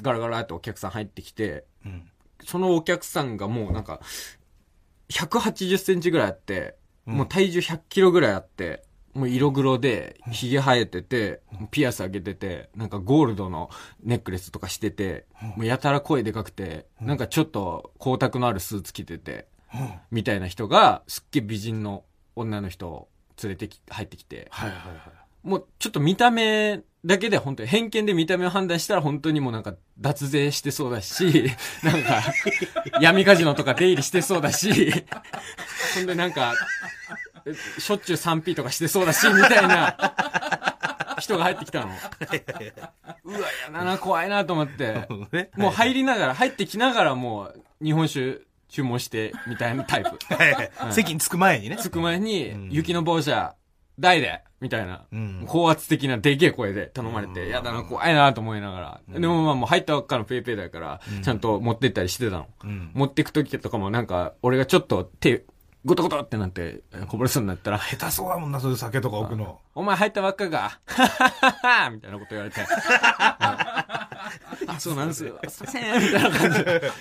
[0.02, 2.10] ガラガラってお客さん入ってきて、うん。
[2.46, 4.00] そのお客さんがもうなんか、
[5.10, 6.76] 180センチぐらいあって、
[7.06, 7.16] うん。
[7.16, 13.69] もう体重100キロぐらいあって、もう色黒で、髭生えてて、ピアス開けてて、なんかゴールドの
[14.04, 22.04] ネックレスとかしてて、もうやたら声でかくて、なんかちょっと光沢のあるスーツ着てて、うんみたいな人が、すっげえ美人の
[22.36, 23.08] 女の人を
[23.41, 25.47] 連れてき、入ってきて、はいはいはい。
[25.47, 31.52] もうちょっと見た目だけで本当に偏見で見た目を判断したら本当にもうなんか脱税してそうだし、
[31.84, 32.21] なんか
[33.02, 34.91] 闇カジノとか出入りしてそうだし、
[35.95, 36.54] ほんでなんか、
[37.10, 37.21] え
[37.80, 39.96] しょっちゅう 3P とかしてそうだし、みたいな
[41.20, 41.88] 人が入ってきたの。
[43.26, 45.08] うわ、やだな、怖いなと思って。
[45.32, 50.12] ねもう入りながら、入ってきながらもう日本酒注文してみたいなタイプ。
[50.92, 51.78] 席に着く前にね。
[51.78, 53.56] 着く前にうん、雪の坊者、
[54.00, 55.06] 大でみたいな。
[55.12, 59.02] うん高圧的なでけえ声で頼まれて、やだな、怖いなと思いながら。
[59.20, 62.48] でもまあもう入ったばっかのペイペイだから、ちゃんと持ってったりしてたの。
[62.64, 65.44] うん持ってく時とかもなんか、俺がちょっと手、
[65.84, 69.60] ゴトゴトってなって、こぼれそうになったら、下手そうだもんな、そういう酒とか置くの。
[69.74, 72.62] お前入ったばっかが、ははははみたいなこと言われて。
[74.67, 75.38] あ、そうなんですよ。
[75.50, 76.91] すいません、みたいな感じで。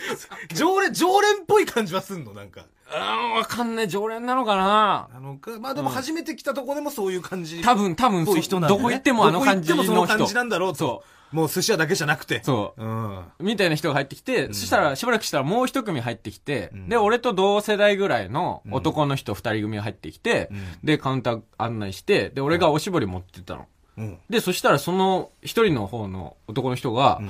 [0.54, 2.66] 常連、常連っぽい感じはすんの、なんか。
[2.92, 5.08] あーわかんない、常連なのかな？
[5.14, 7.62] なのか、まあでも初めて来たとこでもそういう感じ。
[7.62, 9.92] 多分、多分、ぽい人なんだねどこ行ってもあの感じの人。
[9.94, 10.76] どこ行ってもその感じなんだろうと。
[10.76, 12.42] そもう寿司屋だけじゃなくて。
[12.42, 12.84] そう。
[12.84, 13.24] うん。
[13.38, 23.66] みたいな人が入ってきて、そしたら、しばらくしたらもう一組入ってきて、んで、俺と同世代ぐらいの男の人二人組が入ってきて、うんで、カウンター案内して、で、俺がおしぼり持ってったの。
[23.96, 24.18] うん。
[24.28, 27.20] で、そしたらその一人の方の男の人が、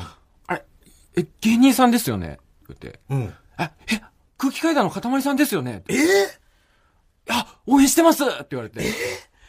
[1.17, 2.39] え、芸人さんですよね？
[2.73, 2.77] って。
[2.83, 3.35] 言って、うん。
[3.57, 4.01] あ、え、
[4.39, 5.83] 空気階段のかたまりさんですよね？
[5.89, 5.97] えー？
[7.29, 8.25] あ、応援してます！
[8.25, 8.83] って言われて。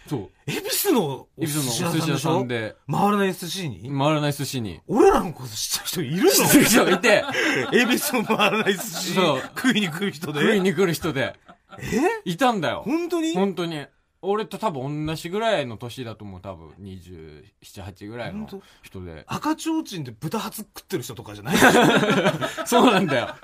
[0.09, 0.29] そう。
[0.45, 2.17] 恵比寿のお寿司屋屋さんでしょ？
[2.17, 3.89] さんで、回らない寿司に？
[3.89, 4.81] 回らない寿司に。
[4.87, 7.29] 俺らのこと知った人いる知ってる人がいて、の
[7.79, 9.13] 恵比寿の回らない寿司
[9.55, 10.41] 食いに来る人で？
[10.41, 11.35] 食いに来る人で、
[11.79, 12.01] え？
[12.25, 12.81] いたんだよ。
[12.85, 13.33] 本当に？
[13.33, 13.85] 本当に。
[14.23, 16.41] 俺と多分同じぐらいの年だと思う。
[16.41, 16.69] 多分。
[16.79, 19.23] 27、8ぐらいの本人で。
[19.27, 21.57] 赤ちょうちんで豚ハツ食ってる人とかじゃない？
[22.65, 23.35] そうなんだよ。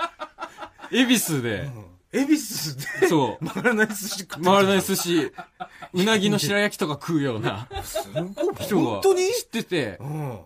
[0.92, 1.62] 恵比寿で、
[2.13, 2.20] うん。
[2.22, 3.46] 恵比寿でそう。
[3.48, 5.32] 回らない寿司食ってる回らない寿司、
[5.94, 7.68] うなぎの白焼きとか食うような。
[7.84, 8.56] すごい。
[8.60, 8.84] 人が。
[8.84, 9.28] 本当に？
[9.32, 9.98] 知ってて。
[10.00, 10.40] う、ん。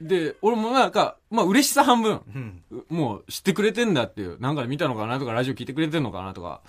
[0.00, 2.62] で、俺もなんか、まあ嬉しさ半分、うん。
[2.90, 6.60] もう知ってくれてんだっていう、なんかで見たのかなとか、ラジオ聞いてくれてんのかなとか、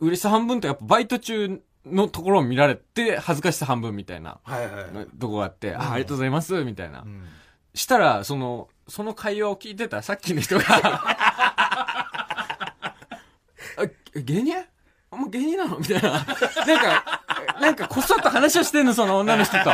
[0.00, 5.06] 嬉しさ半分とやっぱバイト中のところを見られて、恥ずかしさ半分みたいな、はいはいはい。
[5.18, 7.04] とこがあって、あ、ありがとうございます、みたいなう。
[7.06, 7.24] ん
[7.74, 10.64] したら、その、その会話を聞いてたさっきの人が、
[13.76, 14.56] あ芸人？
[15.12, 15.78] あもう芸人なの？
[15.78, 16.10] みたいな。
[16.10, 17.22] なんか、
[17.60, 19.70] なんかこそっと話をしてんの、その女の人と。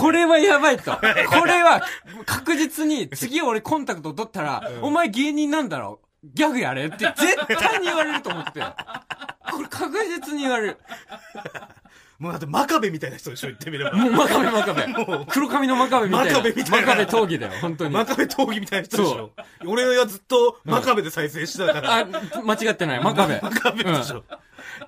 [0.00, 0.92] これはやばいと。
[0.92, 1.00] こ
[1.44, 1.82] れは
[2.26, 6.00] 確実に次俺コンタクト取ったら、お前芸人なんだろ
[6.32, 8.60] ギャグやれって絶対に言われると思って。
[8.60, 10.78] これ確実に言われる。
[12.18, 13.92] もうだって真壁みたいな人でしょ、言ってみれば。
[13.92, 15.26] もう真壁真壁。
[15.28, 16.32] 黒髪の真壁みたいな。
[16.32, 17.94] 真壁みたいな真壁闘技だよ、本当に。
[17.94, 19.32] 真壁闘技みたいな人でしょ。
[19.66, 21.98] 俺はずっと真壁で再生してたから。
[21.98, 22.06] あ、
[22.42, 23.02] 間違ってない。
[23.02, 23.40] 真壁。
[23.40, 24.24] 真壁でしょ。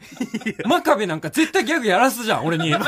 [0.65, 2.71] 真壁なんか絶対ギャグやらすじゃん、俺に。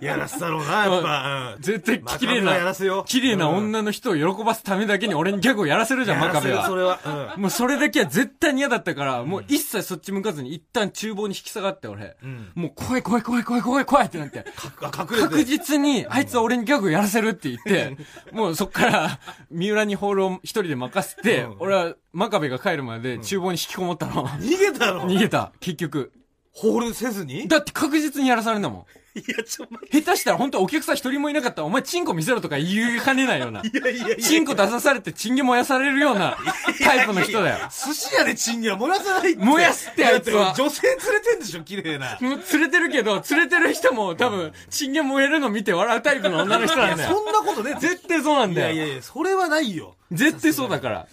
[0.00, 1.54] やらせたろうな、やっぱ。
[1.56, 3.04] うん絶対綺麗な、せよ。
[3.06, 6.68] 綺麗な女の人を喜ばすためだけに俺にギャグをやらせるじゃん、真壁そは。
[6.76, 7.34] れは。
[7.36, 12.16] もうそれだけは絶対に嫌だったから、もう一切そっち向かずに一旦厨房に引き下がって、俺。
[12.22, 12.52] うん。
[12.54, 14.44] もう怖い怖い怖い怖い怖い怖いってなって。
[14.82, 15.44] あ隠れ確て。
[15.44, 17.96] 実に、あいつは俺にギャグやらせるって言って、
[18.32, 19.18] もうそっから、
[19.50, 24.26] 三浦にホールを一人で任せてうん、俺は真壁が帰るまで厨房に引きこもったの。
[24.26, 26.12] 逃げたろ逃げた、結局。
[26.50, 27.40] ホールせずに？
[27.44, 28.84] いだって確実にやらされんだもん。
[29.16, 33.60] や、ちょ、待って下手したら本当お客さん一人もいなかったら、お前チンコ見せろとか言いかねないような。
[33.60, 34.16] いやいやいや。
[34.16, 36.38] チンコ出さされてチンゲ燃やされるような
[36.82, 37.68] タイプの人だよ。
[37.68, 39.44] 寿司屋でチンゲは燃やさないって。
[39.44, 42.16] 燃やすってあいつは女性連れてんでしょ、綺麗な。
[42.22, 47.14] もう連れてるけど、連れてる人も多分、チンゲ燃えるの見て笑うタイプの女の人なんだよ。
[47.14, 47.76] そんなことね。
[47.78, 48.68] 絶対そうなんいだよ。
[48.68, 49.96] やいやいや、それはないよ。
[50.10, 51.06] 絶対そうだから。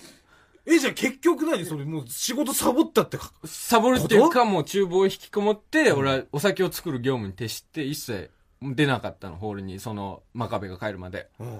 [0.66, 1.66] え、じゃあ結局何？
[1.66, 3.32] それもう仕事サボったってか。
[3.46, 11.30] サボるっていうか、もう厨房引きこもって、俺はお酒を作る業務に徹して、一切出なかったの、ホールに、その、真壁が帰るまで。
[11.40, 11.58] うん。
[11.58, 11.60] っ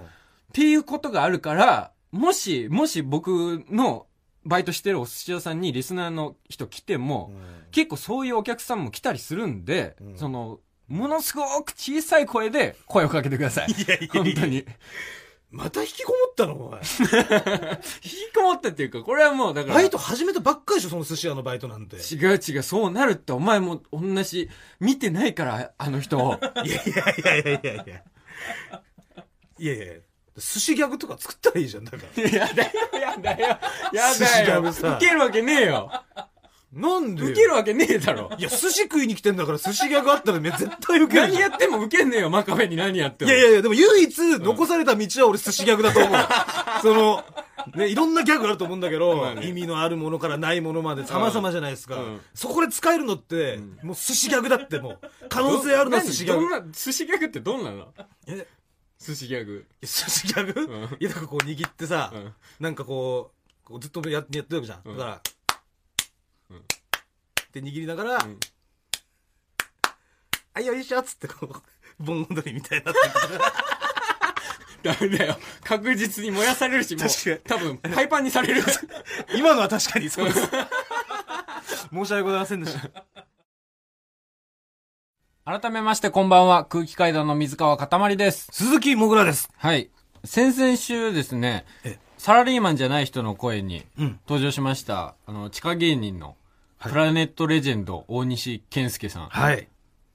[0.52, 4.06] ていうことがあるから、もし、もし僕の
[4.46, 7.32] バイトしてるお寿司屋さんにリスナーの人来ても、
[7.72, 13.70] 結構そういうお客さんも来たりするんで、うんその、ものすごく小さい声で声をかけてください。
[13.70, 14.64] いやいやいや本当に。
[15.54, 16.80] また引きこもったのお前。
[18.02, 19.74] 引きこもったっていうか、これはもうだから。
[19.74, 21.96] バイト始めたばっかりでしょ、その寿司屋のバイトなんて。
[21.96, 26.40] 違う違う、そうなるって、お前も同じ、見てないから、あの人を。
[26.64, 26.82] いやい
[27.24, 28.02] やいやいやいやいや。
[29.56, 29.94] いやいや
[30.36, 32.22] 寿司ギャグとか作ったらいいじゃん、だから。
[32.28, 33.58] やだよ、やだよ、
[33.92, 34.60] や寿司ギだよ。
[34.60, 35.92] ャグさ受けるわけねえよ。
[36.74, 38.30] なんでよ受けるわけねえだろ。
[38.36, 41.40] いや、寿司食いに来てんだから寿司ギャグあったらね、絶対受ける何。
[41.40, 43.30] やっても受けんねえよ、マカフェに何やっても。
[43.30, 46.20] いやいやいや、でも唯一残された道は俺寿司ギャグだと思う。
[46.82, 47.24] その、
[47.76, 51.96] ね、いろんなギャグあると思うんだけど、意味のあるものからないものまで様々じゃないですか。
[51.96, 56.72] うんそこで使えるのって、もう寿司ギャグだってもう、可能性あるな寿司ギャグ。
[56.72, 57.86] 寿司ギャグってどんなの？
[58.26, 58.46] え？
[58.98, 59.64] 寿司ギャグ。
[59.82, 63.30] 寿司ギャグ、んいや、なんかこう握ってさ、うんなんかこ
[63.70, 64.80] う、ずっとややってるわけじゃん。
[64.84, 65.20] うんだから、うん
[67.60, 68.36] って握りながら、ん
[70.54, 73.00] あいよいしょっつってこう、盆踊りみたいになって
[73.32, 73.40] る
[74.82, 75.36] ダメだよ。
[75.62, 78.62] 確実に燃やされるし、もう確かに、多分、パイパンにされる。
[79.36, 80.40] 今のは確かにそうです。
[81.92, 83.04] 申し訳ございませんでした。
[85.60, 86.64] 改めまして、こんばんは。
[86.64, 88.48] 空気階段の水川かたまりです。
[88.50, 89.48] 鈴木もぐらです。
[89.56, 89.90] はい。
[90.24, 94.20] 先々週ですねえ、サラリーマンじゃない人の声にうん。
[94.26, 96.36] 登場しました、あの、地下芸人の、
[96.84, 99.68] はいプラネットレジェンド大西健介さん、はい。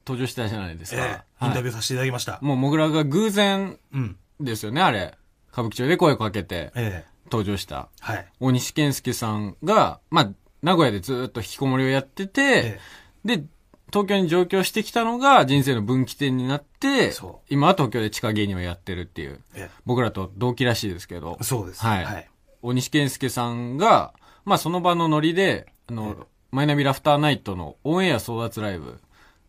[0.05, 1.25] 登場したじゃないですえか。
[1.41, 2.37] えインタビュューさせていただきました。
[2.41, 4.17] もう、もぐらが偶然うん。
[4.39, 5.17] ですよね、あれ。
[5.51, 7.89] 歌舞伎町で声をかけてええ登場した。
[7.99, 8.27] はい。
[8.39, 12.79] 大西健介さんが、まあ、名古屋でずっと引きこもりをやってて、え
[13.25, 13.43] で、
[13.91, 21.83] 東京に上京してきたのが人生の分岐点になってそう、今は東京で地下芸人をやってるっていう、え僕らと同期らしいですけどえ、そうです。
[21.83, 22.29] はいはい。
[22.61, 24.13] 大西健介さんが、
[24.45, 28.99] まあその場のノリで、あの、マイナビラフターナイトのオンエア争奪ライブ、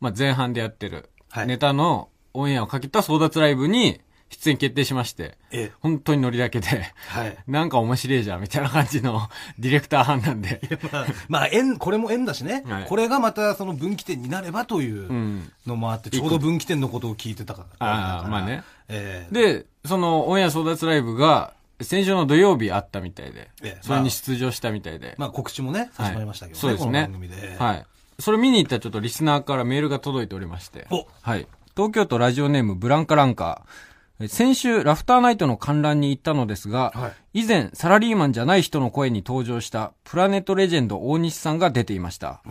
[0.00, 6.66] まあ前半でやってる、はいネタのオンエアをかけた争奪ライブに出演決定しまして、ええ本当にノリだけで、
[7.08, 7.36] はい。
[7.48, 10.60] なんか面白いじゃんみたいな感じの ディレクター班なんで、
[10.92, 12.62] まあ、まあ、縁、これも縁だしね。
[12.68, 17.86] はいこれがまたその分岐点になればといううんのもあって、ちょうど分岐点のことを聞いてたから。
[17.86, 18.62] ああまあね。
[18.88, 26.60] ええで、そのオンエア争奪ライブが、先週の土曜日あったみたいでええ、それに出場したみたいで、まあ告知もね、させてもらいましたけどね。
[26.60, 27.56] そうですねこの番組で。
[27.58, 27.86] はい。
[28.18, 30.86] それ見に行ったらちょっとリスナーからメールが届いておりまして。
[30.90, 31.46] おはい。
[31.74, 34.24] 東京都ラジオネームブランカランカー。
[34.24, 42.42] え先週、ラフターナイトの観覧に行ったのですが、は以前、サラリーマンじゃない人の声に登場した、プラネットレジェンド大西さんが出ていました。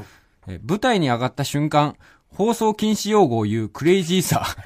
[0.47, 1.95] え舞台に上がった瞬間、
[2.33, 4.43] 放送禁止用語を言うクレイジーさ。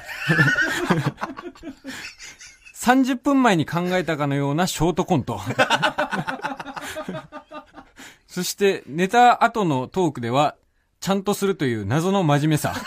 [2.84, 5.40] 30分前に考えたかのようなショートコント。
[8.28, 10.58] そして、ネタ後のトークでは、
[11.00, 12.74] ちゃんとするという謎の真面目さ。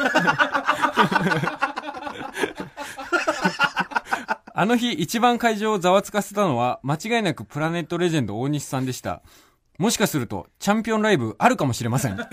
[4.52, 9.22] あの日一番会場をざわつかせたのは、間違いなくプラネットレジェンド大西さんでした。
[9.78, 12.18] もしかすると、チャンピオンライブあるかもしれません。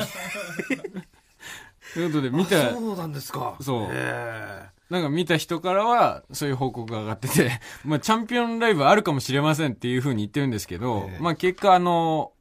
[1.93, 3.56] ということで、見たあ、そうなんですか。
[3.62, 12.32] そうえなんか見た人からは、そういう報告が上がってて、 まあ、チャンピオンライブあるかもしれませんっていう風に言ってるんですけど、ええまあ、結果、あの、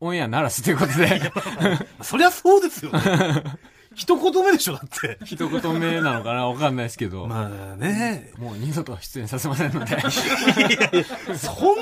[0.00, 3.00] オンエアならすということで、え そりゃそうですよね。
[3.94, 5.18] 一言目でしょ、だって。
[5.24, 8.32] 一言目なのかなわかんないですけど、まあね。
[8.38, 11.76] もう二度と出演させませんので、そん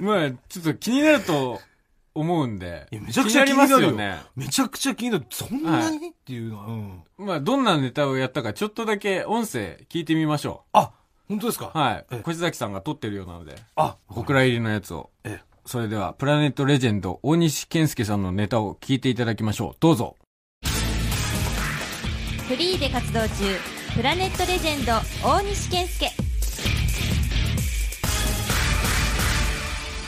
[0.00, 1.60] なまあ、ちょっと気になると
[2.14, 4.22] 思うんで、いやめちゃくちゃ気にまなるよすよね。
[4.36, 5.26] めちゃくちゃ気になる。
[5.30, 7.02] そんなに、っていうのは、うん。
[7.18, 10.92] まあ、どんなネタをやったか、ちょっとだけ音声聞いてみましょあ、
[11.28, 11.72] 本当ですか？
[11.74, 11.78] う。
[11.78, 12.20] はいえ。
[12.22, 15.10] 小崎さんが撮ってるようなので、あ、お蔵入りのやつを。
[15.24, 15.44] ええ。
[15.66, 19.76] それでは、プラネットレジェンド、大西健介さんのネタを聞いていただきましょう。
[19.80, 20.16] どうぞ。
[22.46, 23.28] フリーで活動中
[23.96, 24.92] プラネットレジェンド
[25.26, 26.23] 大西健介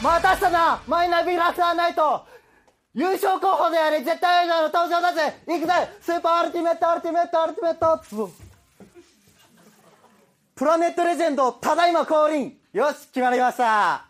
[0.07, 2.25] またしたなマイナビラフターナイト
[2.95, 8.31] 優勝候補であり絶対王者の登場だぜ行くぜスーパーアルティメットアルティメットアルティメット
[10.55, 14.07] プラネットレジェンドただいま降臨よし決まりました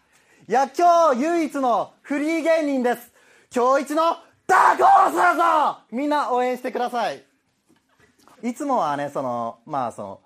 [0.46, 3.10] いや今日唯一のフリー芸人です
[3.54, 7.24] 今日一のダークホースだぞみんな応援してください
[8.42, 10.20] いつもはねそのまあその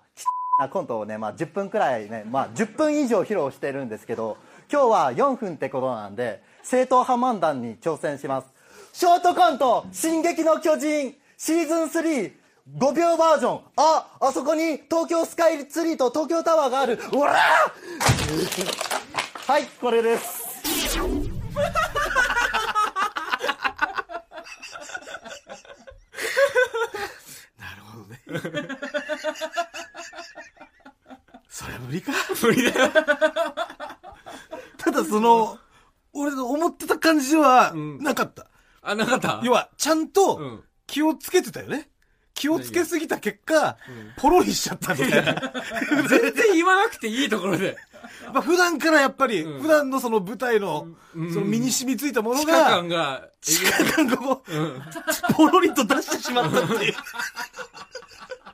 [0.59, 4.37] なコントをね、まあ、10分くらいね、まあ、10分以上披露してるんですけど
[4.71, 8.47] 今日は4分ってことなんで、正統派漫談に挑戦します。
[8.93, 12.31] ショートコント、進撃の巨人、シーズン3、
[12.77, 13.61] 5秒バージョン。
[13.75, 16.97] あ、あそこに東京スカイツリーと東京タワーがある。
[17.11, 17.35] うわ
[19.45, 20.97] はい、これです。
[27.59, 28.21] なるほどね。
[31.49, 32.13] それは無理か。
[32.41, 32.91] 無理だよ。
[35.11, 35.57] その、
[36.13, 38.47] 俺の思ってた感じではうんなかった。
[38.81, 39.41] あ、なかった？
[39.43, 40.63] 要は、ちゃんうとん。
[40.87, 41.89] 気をつけてたよね。
[42.33, 43.77] 気をつけすぎた結果、
[44.17, 45.53] ポロリしちゃったみたいな。
[46.07, 47.77] 全然言わなくていいところで。
[48.33, 54.81] まあ普段からやっぱり、うん普段のその舞台の、うんその身に染みついたもの地下が感、が、地下感がこう、うん。
[55.35, 56.95] ポロリと出してしまったっていう。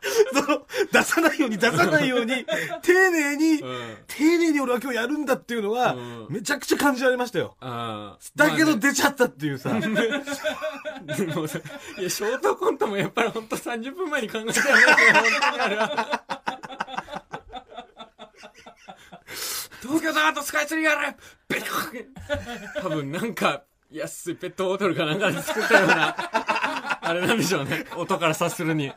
[0.33, 2.45] その、出さないように出さないように、
[2.81, 3.97] 丁寧に、うん。
[4.07, 7.55] 丁寧に俺は今日やるんだっていうのは、うんめちゃくちゃ感じられましたよ。
[8.35, 9.69] だけど出ちゃったっていうさ。
[9.79, 9.87] で
[11.27, 11.59] もさ
[11.97, 14.83] いや、ショートコントもやっぱりほんと30分前に考えたよね。
[19.81, 21.15] 東京タワーとスカイツリーがある
[22.81, 26.15] 多分なんか、安いペットボトルかなんかで作ったような、
[27.01, 27.85] あれなんでしょうね。
[27.95, 28.87] 音から察するに。
[28.87, 28.95] ね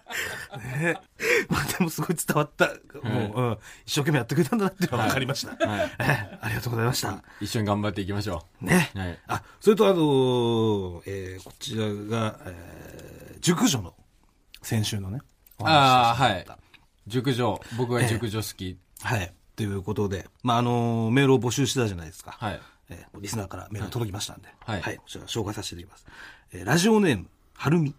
[1.49, 2.67] まあでもすごい伝わった。
[2.67, 5.69] もう、うん、一生懸命やってくれたんだなっていうのは分かりました。
[5.69, 5.93] はい。
[6.01, 7.23] えありがとうございました。
[7.41, 8.91] 一緒に頑張っていきましょね。
[8.95, 8.99] う。
[8.99, 9.19] はい。
[9.29, 11.85] あ、それとあの、えーこちら
[12.19, 13.95] が、えー熟女の、
[14.61, 15.21] 先週のね。
[15.59, 16.59] おああ、話しはい。
[17.07, 17.61] 熟女。
[17.79, 18.79] 僕は熟女好き。
[19.03, 19.33] はい。
[19.57, 22.33] ということで、まあ、あのメールを募集してたじゃないですか。
[22.33, 22.61] はい。
[22.91, 24.49] えーリスナーからメールが届きましたんで。
[24.65, 26.07] はいこちら紹介させていただきます。
[26.53, 27.95] えーラジオネーム、はるみ。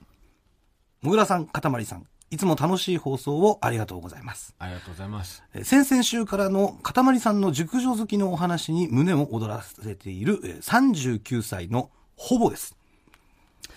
[1.01, 2.05] もぐらさん、かたまりさん。
[2.29, 4.55] いつも楽しい放送をありがとうございます。
[4.57, 5.43] ありがとうございます。
[5.53, 12.75] えー先々週からのかたまりさんの熟女好きのお話に胸を躍らせている、えー39歳のほぼです。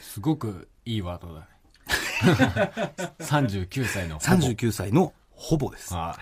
[0.01, 1.47] すごくいいワードだね。
[3.21, 4.43] 39歳のほぼ。
[4.43, 5.95] 39歳のほぼです。
[5.95, 6.17] あ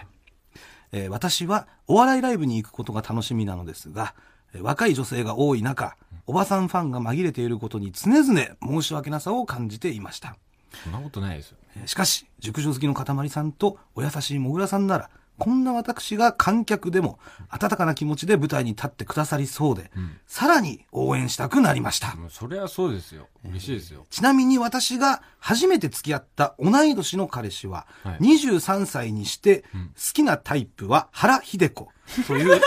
[0.92, 10.36] えー私はお笑いライブに行くことが楽しみなのですが、えー若い女性が多い中、おばさんファンが紛れていることに常々申し訳なさを感じていました。
[10.84, 11.56] そんなことないですよ。
[11.76, 15.10] えーしかし、熟女好きのかたまりさんとお優しいもぐらさんなら、
[15.42, 19.90] こんな私が観客でも温かな気持ちで舞台に立ってくださりそうで、
[20.28, 22.14] さらに応援したくなりました。
[22.30, 23.26] それはそうですよ。
[23.44, 24.06] 嬉しいですよ。
[24.08, 31.88] ちなみに私が初めて付き合った同い年の彼氏は、はい23歳にして好きなタイプは原秀子
[32.28, 32.60] という、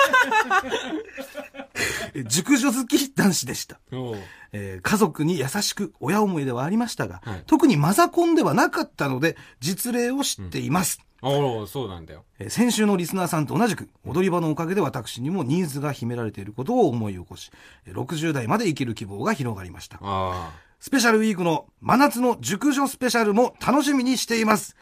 [2.13, 3.79] え 熟女好き男子でした。
[3.93, 4.17] お
[4.51, 10.99] えー家族に優しく親思いではありましたが、はい特にマザコンではなかったので実例を知っています。
[11.27, 12.23] おおそうなんだよ。
[12.39, 17.51] えー先週のリスナーさんと同じく、踊り場のおかげで私にもニーズが秘められていることを思い起こし、
[17.85, 19.97] えー60代まで生きる希望が広がりました。
[20.01, 24.75] あスペシャルウィークの真夏の熟女スペシャルも楽しみにしています。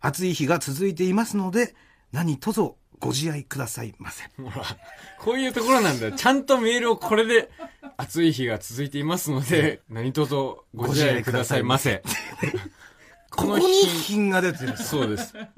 [0.00, 1.74] 暑い日が続いていますので、
[2.12, 2.60] 何卒
[2.98, 4.24] ご自愛くださいませ。
[4.24, 4.42] あ。
[4.42, 4.64] ほら、
[5.18, 6.12] こういうところなんだよ。
[6.12, 7.50] ちゃんとメールをこれで、
[7.96, 10.34] 暑い日が続いていますので、何卒
[10.74, 12.02] ご自愛くださいませ。
[13.36, 14.76] ここに品が出てる。
[14.76, 15.34] そうです。
[15.34, 15.48] なる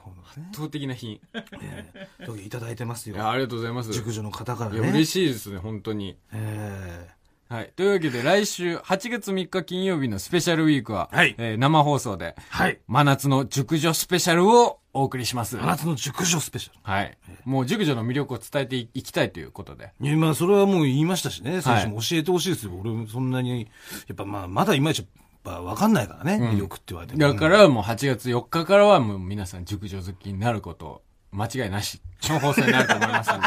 [0.00, 0.48] ほどね。
[0.50, 1.20] 圧倒的な品。
[1.60, 3.28] えーいただいてますよ。
[3.28, 3.92] ありがとうございます。
[3.92, 4.78] 熟女の方からね。
[4.90, 6.16] 嬉しいですね、本当に。
[6.32, 7.08] え
[7.48, 7.72] はい。
[7.76, 12.78] というわけで、来週、8月3日金曜日のスペシャルウィークは、はいえー生放送で、ーはい。
[12.88, 15.56] 真夏の熟女スペシャルをお送りします。
[15.56, 16.78] 真夏の熟女スペシャル。
[16.82, 17.18] はい。
[17.44, 19.92] もう熟女の魅力を伝えていきたいということで。
[20.00, 21.60] いや、まあ、それはもう言いましたしね。
[21.60, 22.72] 選手も教えてほしいですよ。
[22.80, 23.66] 俺もそんなに、や
[24.12, 25.06] っぱまあ、まだいまいち、
[25.44, 26.38] ぱわかんないからね。
[26.42, 27.20] 魅力って言われても。
[27.20, 32.00] だからもう8月4日からはもう皆さん熟女好きになること、間違いなし。
[32.22, 33.46] の放送になると思いますんで。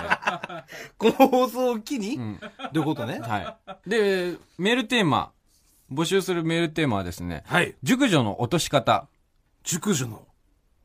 [0.98, 2.20] この放送を機に、う
[2.78, 3.20] いうことね？
[3.20, 3.90] はい。
[3.90, 5.32] で、メールテーマ、
[5.92, 7.76] 募集するメールテーマはですね、はい。
[7.84, 9.08] 熟女の落とし方。
[9.64, 10.28] 熟女の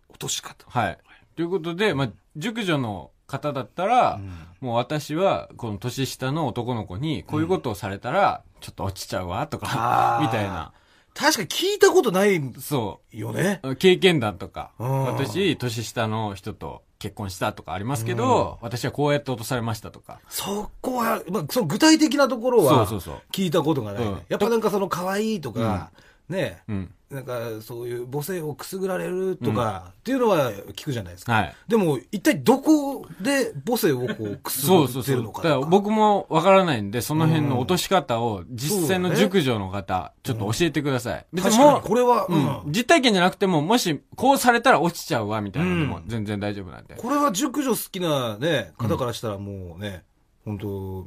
[0.09, 0.64] 落とし方。
[0.68, 0.98] はい。
[1.37, 4.20] ということで、まあ、熟女の方だったら、
[4.61, 10.72] もう私は、この年下の男の子に、こういうことをされたら、ちょっと落ちちゃうわ、とかあ、ーみたいな。
[11.14, 13.61] 確かに聞いたことないそよね。
[13.62, 13.77] う。
[13.77, 20.20] 経験談とか、うん私、年下の人と結婚したとかありますけど、私はこうやって落とされましたとか。
[20.29, 24.11] そこは、まあ、その具体的なところはそうそうそう、聞いたことがないね。
[24.11, 25.90] うんやっぱなんかその可愛いとか、
[26.33, 26.95] ね、うん。
[27.11, 31.33] なんかそういう母性をくすぐられるとか、っていうのは聞くじゃないですか。
[31.35, 31.55] はい。
[31.68, 35.16] でも、一体どこで母性をこうくすぐってそうそうそう。
[35.16, 35.61] だかるのから。
[35.61, 41.26] 僕もわからないんで、その辺の落とし方を実際の熟女の方、ちょっと教えてください。
[41.33, 46.95] 別確かににもう、これは、ううんん、実体験じゃなくても、もし、こうされたら落ちちゃうわ、みたいなのでもうん全然大丈夫なんで。
[46.97, 50.03] これは熟女好きなね、方からしたらもうね、
[50.45, 51.05] 本当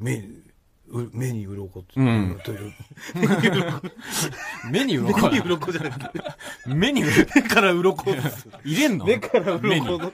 [0.88, 2.74] 目に鱗とうんという。
[4.70, 6.22] 目に鱗目には鱗じゃなくて、
[6.68, 8.48] 目に鱗目から鱗です。
[8.64, 9.06] 入れんの？
[9.06, 10.14] 目から鱗の。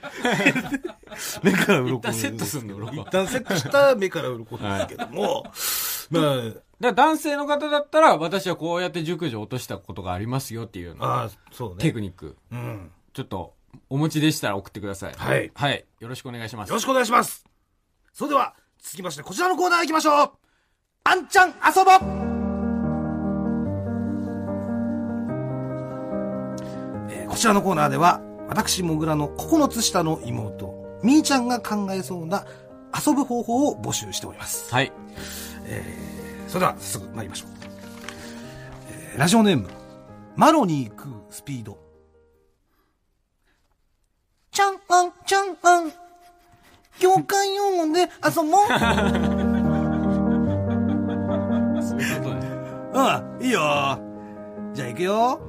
[1.42, 1.98] 目から鱗。
[1.98, 5.44] 一旦セットすんの鱗一旦セットした目から鱗ですけども、
[6.10, 11.04] まだから男性の方だったら、私はこうやって熟女落としたことがありますよっていうの。
[11.04, 11.76] あ、ああ、そうね。
[11.78, 12.36] テクニック。
[12.50, 12.90] うん。
[13.12, 13.54] ちょっと、
[13.88, 15.14] お持ちでしたら送ってください。
[15.16, 15.84] はいはい。
[16.00, 16.70] よろしくお願いします。
[16.70, 17.44] よろしくお願いします。
[18.12, 20.32] それでは、続きまして、こちらのコーナー行きましょう。
[21.04, 21.90] あんちゃん遊ぼ
[27.10, 32.44] えーこちらのコーナーでは、私、もぐらの9つ下の妹、みーちゃんが考えそうな
[33.06, 34.72] 遊ぶ方法を募集しております。
[34.72, 34.92] はい。
[36.46, 37.48] それでは、すぐ参りましょう。
[38.90, 39.68] えーラジオネーム、
[40.36, 41.78] マロニー食うスピード。
[44.52, 45.92] ちゃんあん、ちゃんあん。
[47.00, 48.58] 業界用語で遊ぼ
[49.48, 49.48] う
[53.02, 53.98] うん、いいよ。
[54.74, 55.40] じゃあ行くよ。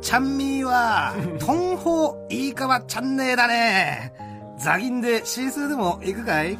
[0.00, 4.12] ちゃんみーは、 トンホいいかわチャンネルだね。
[4.58, 6.58] ザギンでシースーでも行くかい？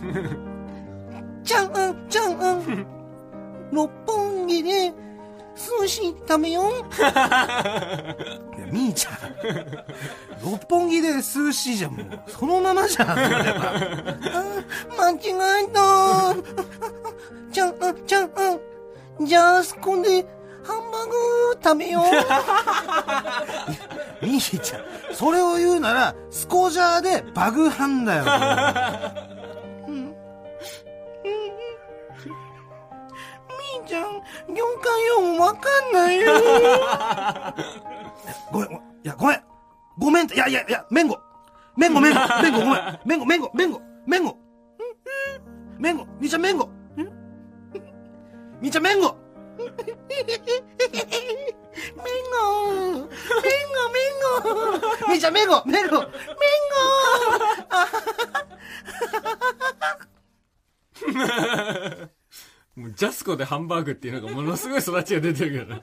[1.45, 2.87] ちゃんあん、ちゃんあん。
[3.72, 4.93] 六本木で、
[5.57, 6.64] 寿司食べよう。
[6.64, 8.16] いや、
[8.70, 9.14] みーちゃん。
[10.45, 13.09] 六本木で寿司じゃもう、そのままじゃん。
[14.97, 15.16] 間違
[15.64, 16.35] えた。
[17.53, 18.61] ちゃんあん、ちゃんあん。
[19.21, 20.25] じゃあ、そこで、
[20.64, 21.14] ハンバーグ
[21.62, 22.05] 食べよう。
[24.27, 24.83] みーちゃん、
[25.14, 28.25] それを言うなら、スコジャーでバグハンだよ。
[29.89, 34.05] うんみーちゃん、
[34.55, 36.33] 業界用語わかんないよ。
[38.53, 39.43] ごめん、ごめんいや、ごめん。
[39.99, 41.19] ごめんいやいやいや、めんご。
[41.77, 43.01] めんごめんご、めんごごめん。
[43.05, 44.37] めんごめんご、めんご、めんご。
[45.79, 46.69] めんご、みーちゃんめんご。
[48.61, 49.16] みーちゃんめんご。
[49.59, 49.72] めんご。
[49.72, 49.76] め
[53.00, 55.09] んご、めんご。
[55.09, 56.09] みーちゃんめんご、めんご、めん
[62.76, 62.80] ご。
[62.80, 65.82] もうジャスコでハンバーグっていうのがものすごい育ちが出てるけどな。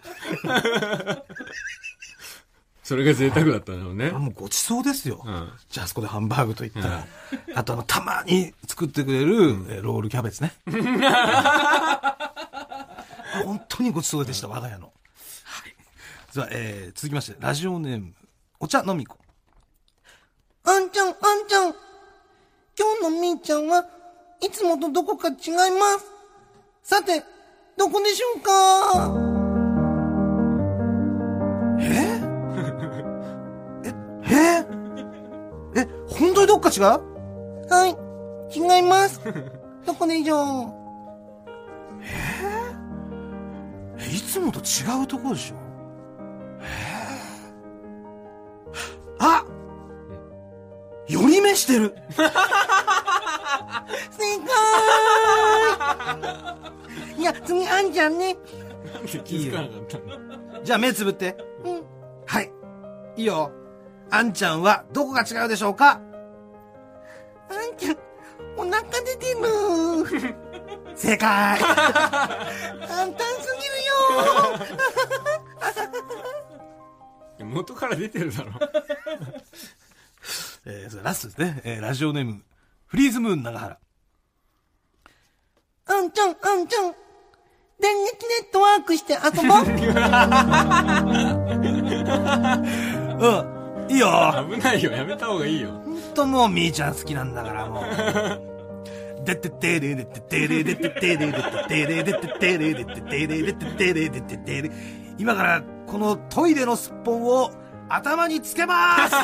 [2.84, 4.12] それが贅沢だったんだろうね。
[4.12, 5.24] もうごちそうですよ。
[5.26, 5.50] うん。
[5.70, 7.08] じゃああそこでハンバーグと言ったら、
[7.56, 9.36] あとあの、たまに作ってくれる、
[9.70, 10.54] えーロールキャベツね。
[13.44, 14.86] 本当にごちそうでした、我が家の。
[14.86, 14.92] は
[15.68, 15.76] い。
[16.34, 18.14] では、えー、続きまして、ラジオネーム、
[18.60, 19.18] お茶のみこ。
[20.64, 21.16] あんちゃん、あん
[21.48, 21.74] ちゃん。
[22.78, 23.86] 今日のみーちゃんは
[24.42, 25.36] いつもとどこか違い
[25.80, 26.06] ます。
[26.84, 27.24] さて、
[27.78, 28.52] どこでしょうか？
[31.80, 32.22] え？
[34.30, 34.66] え？
[35.78, 36.84] え、本当にどっか違う？
[37.70, 37.96] はい、
[38.58, 39.22] 違います。
[39.86, 40.74] どこでしょう？
[42.02, 42.35] え？
[44.06, 45.56] いつもと違うところでしょ
[46.62, 46.66] え
[49.20, 49.44] あ
[51.08, 52.24] 寄り目してる正
[54.40, 54.46] 解
[57.18, 58.36] いや、次、あんちゃんね。
[59.24, 60.16] 気づかなかったんだ。
[60.64, 61.36] じゃあ目つぶって。
[61.64, 61.84] うん。
[62.26, 62.52] はい。
[63.18, 63.52] いいよ。
[64.12, 66.00] あんちゃんはどこが違うでしょうか？
[67.50, 67.98] あんちゃん、
[68.58, 70.36] お腹出てる。
[70.96, 71.60] 正解。
[71.60, 71.98] 簡単
[72.88, 73.45] すぎるよ。
[77.44, 78.52] 元から出てるだろ。
[80.66, 81.62] えー、それラストですね。
[81.64, 82.42] えー、ラジオネーム、
[82.88, 83.78] フリーズムーン長原。
[85.88, 86.96] あんちゃん、あんちゃん。
[87.80, 89.62] 電撃ネットワークして遊ぼう。
[93.20, 93.56] うん。
[93.92, 94.48] いいよ。
[94.50, 94.92] 危ないよ。
[94.92, 95.70] やめた方がいいよ。
[95.72, 97.84] ほんともうみーちゃん好きなんだからもう。
[99.26, 104.72] でててれでててれでててれでててれでててれでててれでててれでててれ
[105.18, 107.52] 今からこのトイレのすっぽんを
[107.90, 109.16] 頭につけます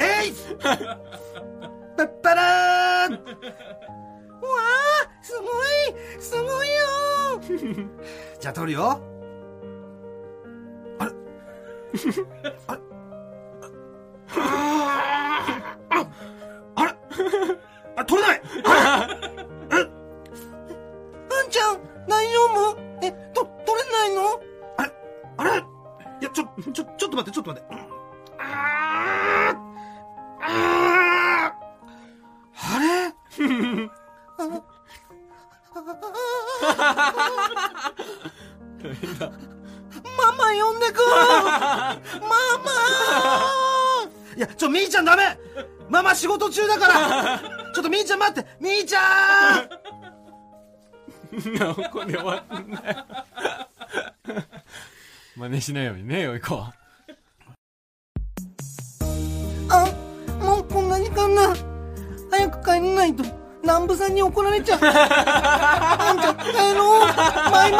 [0.00, 0.32] えい
[1.96, 3.18] パッパラーンわ
[5.04, 6.74] あすごいすごいよ
[8.40, 9.00] じゃあ撮るよ
[10.98, 11.12] あれ
[12.66, 12.80] あれ
[15.90, 16.06] あ
[16.74, 16.94] あれ
[17.96, 18.41] あ、取れない
[52.06, 53.06] なここで終わんだよ。
[55.36, 56.74] 真似しないようにね、よいこは。
[59.70, 59.86] あ、
[60.44, 61.54] もうこんな時間だ。
[62.30, 63.24] 早く帰らないと、
[63.62, 64.80] 南部さんに怒られちゃう。
[64.82, 66.44] あんちゃん、帰
[66.74, 67.06] ろう。
[67.50, 67.78] バイバ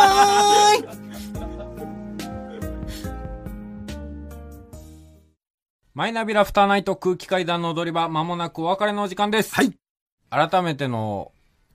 [0.88, 1.02] ーイ。
[5.94, 9.54] マイナビラフターナイト空気階段の踊り場、まもなくお別れのお時間です。
[9.54, 9.74] はい。
[10.30, 11.32] 改めての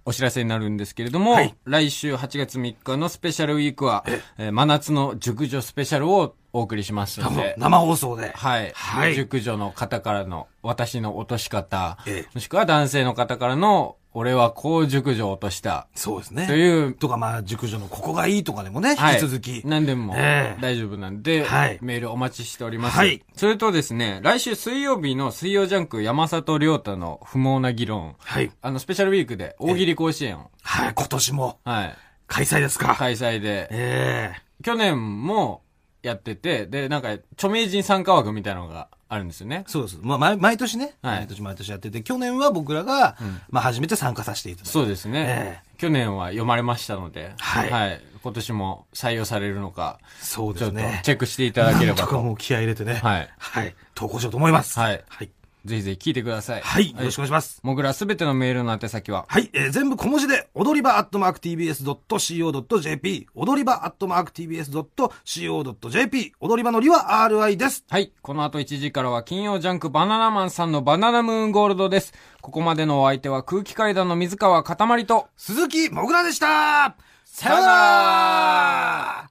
[0.08, 1.54] お知らせになるんですけれども、はい。
[1.66, 4.06] 来週8月3日のスペシャルウィークは、
[4.38, 8.32] えー真夏の熟女スペシャルをお送りしますので、生放送で。
[8.34, 8.72] はい。
[8.74, 9.16] はい。
[9.16, 12.30] 熟女の方からの私の落とし方、ええ。
[12.34, 16.48] もしくは男性の方からの俺はこう熟女を落とした、そうですね。
[16.48, 16.94] という。
[16.94, 19.14] とか、まあ、熟女のここがいいとかでもね、はい。
[19.14, 19.62] 引き続き。
[19.64, 20.60] 何でもええ。
[20.60, 21.78] 大丈夫なんで、はい。
[21.84, 22.98] メールお待ちしております。
[22.98, 23.24] はい。
[23.36, 28.50] それとですね、来週水曜日の水曜ジャンク山里亮太の不毛な議論、はい。
[28.64, 31.60] あの、スペシャルウィークで大喜利甲子園を、はい、今年も。
[31.64, 31.96] はい、
[32.26, 32.96] 開催ですか。
[32.96, 34.42] 開催で、ええ。
[34.64, 35.62] 去年も
[36.08, 39.64] やってて、で、なんか、著名人参加枠みたいなのがあるんですよね。
[39.68, 40.00] そうです。
[40.02, 43.18] まあ、毎毎年ね、はい毎年毎年やってて、去年は僕らが、
[43.50, 44.72] まあ、初めて参加させていただいて。
[44.72, 51.02] そうですね、え去年は読まれましたので、はい今年も採用されるのか、そうちょっとですね。
[51.04, 52.96] チェックしていただければとかもう気合い入れてね。
[52.96, 53.30] はい。
[53.38, 53.76] はい。
[53.96, 54.78] 投稿しようと思います。
[54.78, 55.30] はいはい。
[55.68, 56.62] ぜひぜひ聞いてください。
[56.62, 56.92] はい。
[56.92, 57.60] よろしくお願いします。
[57.62, 67.84] もぐらすべてのメールの宛先は、はい、えー全部小文字で、踊り場アットマーク TBS.CO.JP、踊り場アットマーク TBS.CO.JP、踊り場のりは RI です。
[67.90, 68.14] はい。
[68.22, 72.14] この後1時からは金曜ジャンクバナナマンさんのバナナムーンゴールドです。
[72.42, 76.96] ここまでのお相手は空気階段の水川かたまりと、鈴木もぐらでした
[77.26, 79.30] さよなら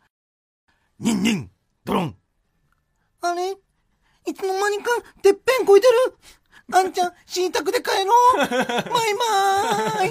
[1.00, 1.50] ニンニン、
[1.84, 2.14] ドロン。
[3.22, 3.56] あれ？
[4.26, 4.90] いつの間にか、
[5.22, 6.16] てっぺんこいてる。
[6.72, 8.38] あんちゃん、死にたくで帰ろう。
[8.38, 10.10] バイバーイ。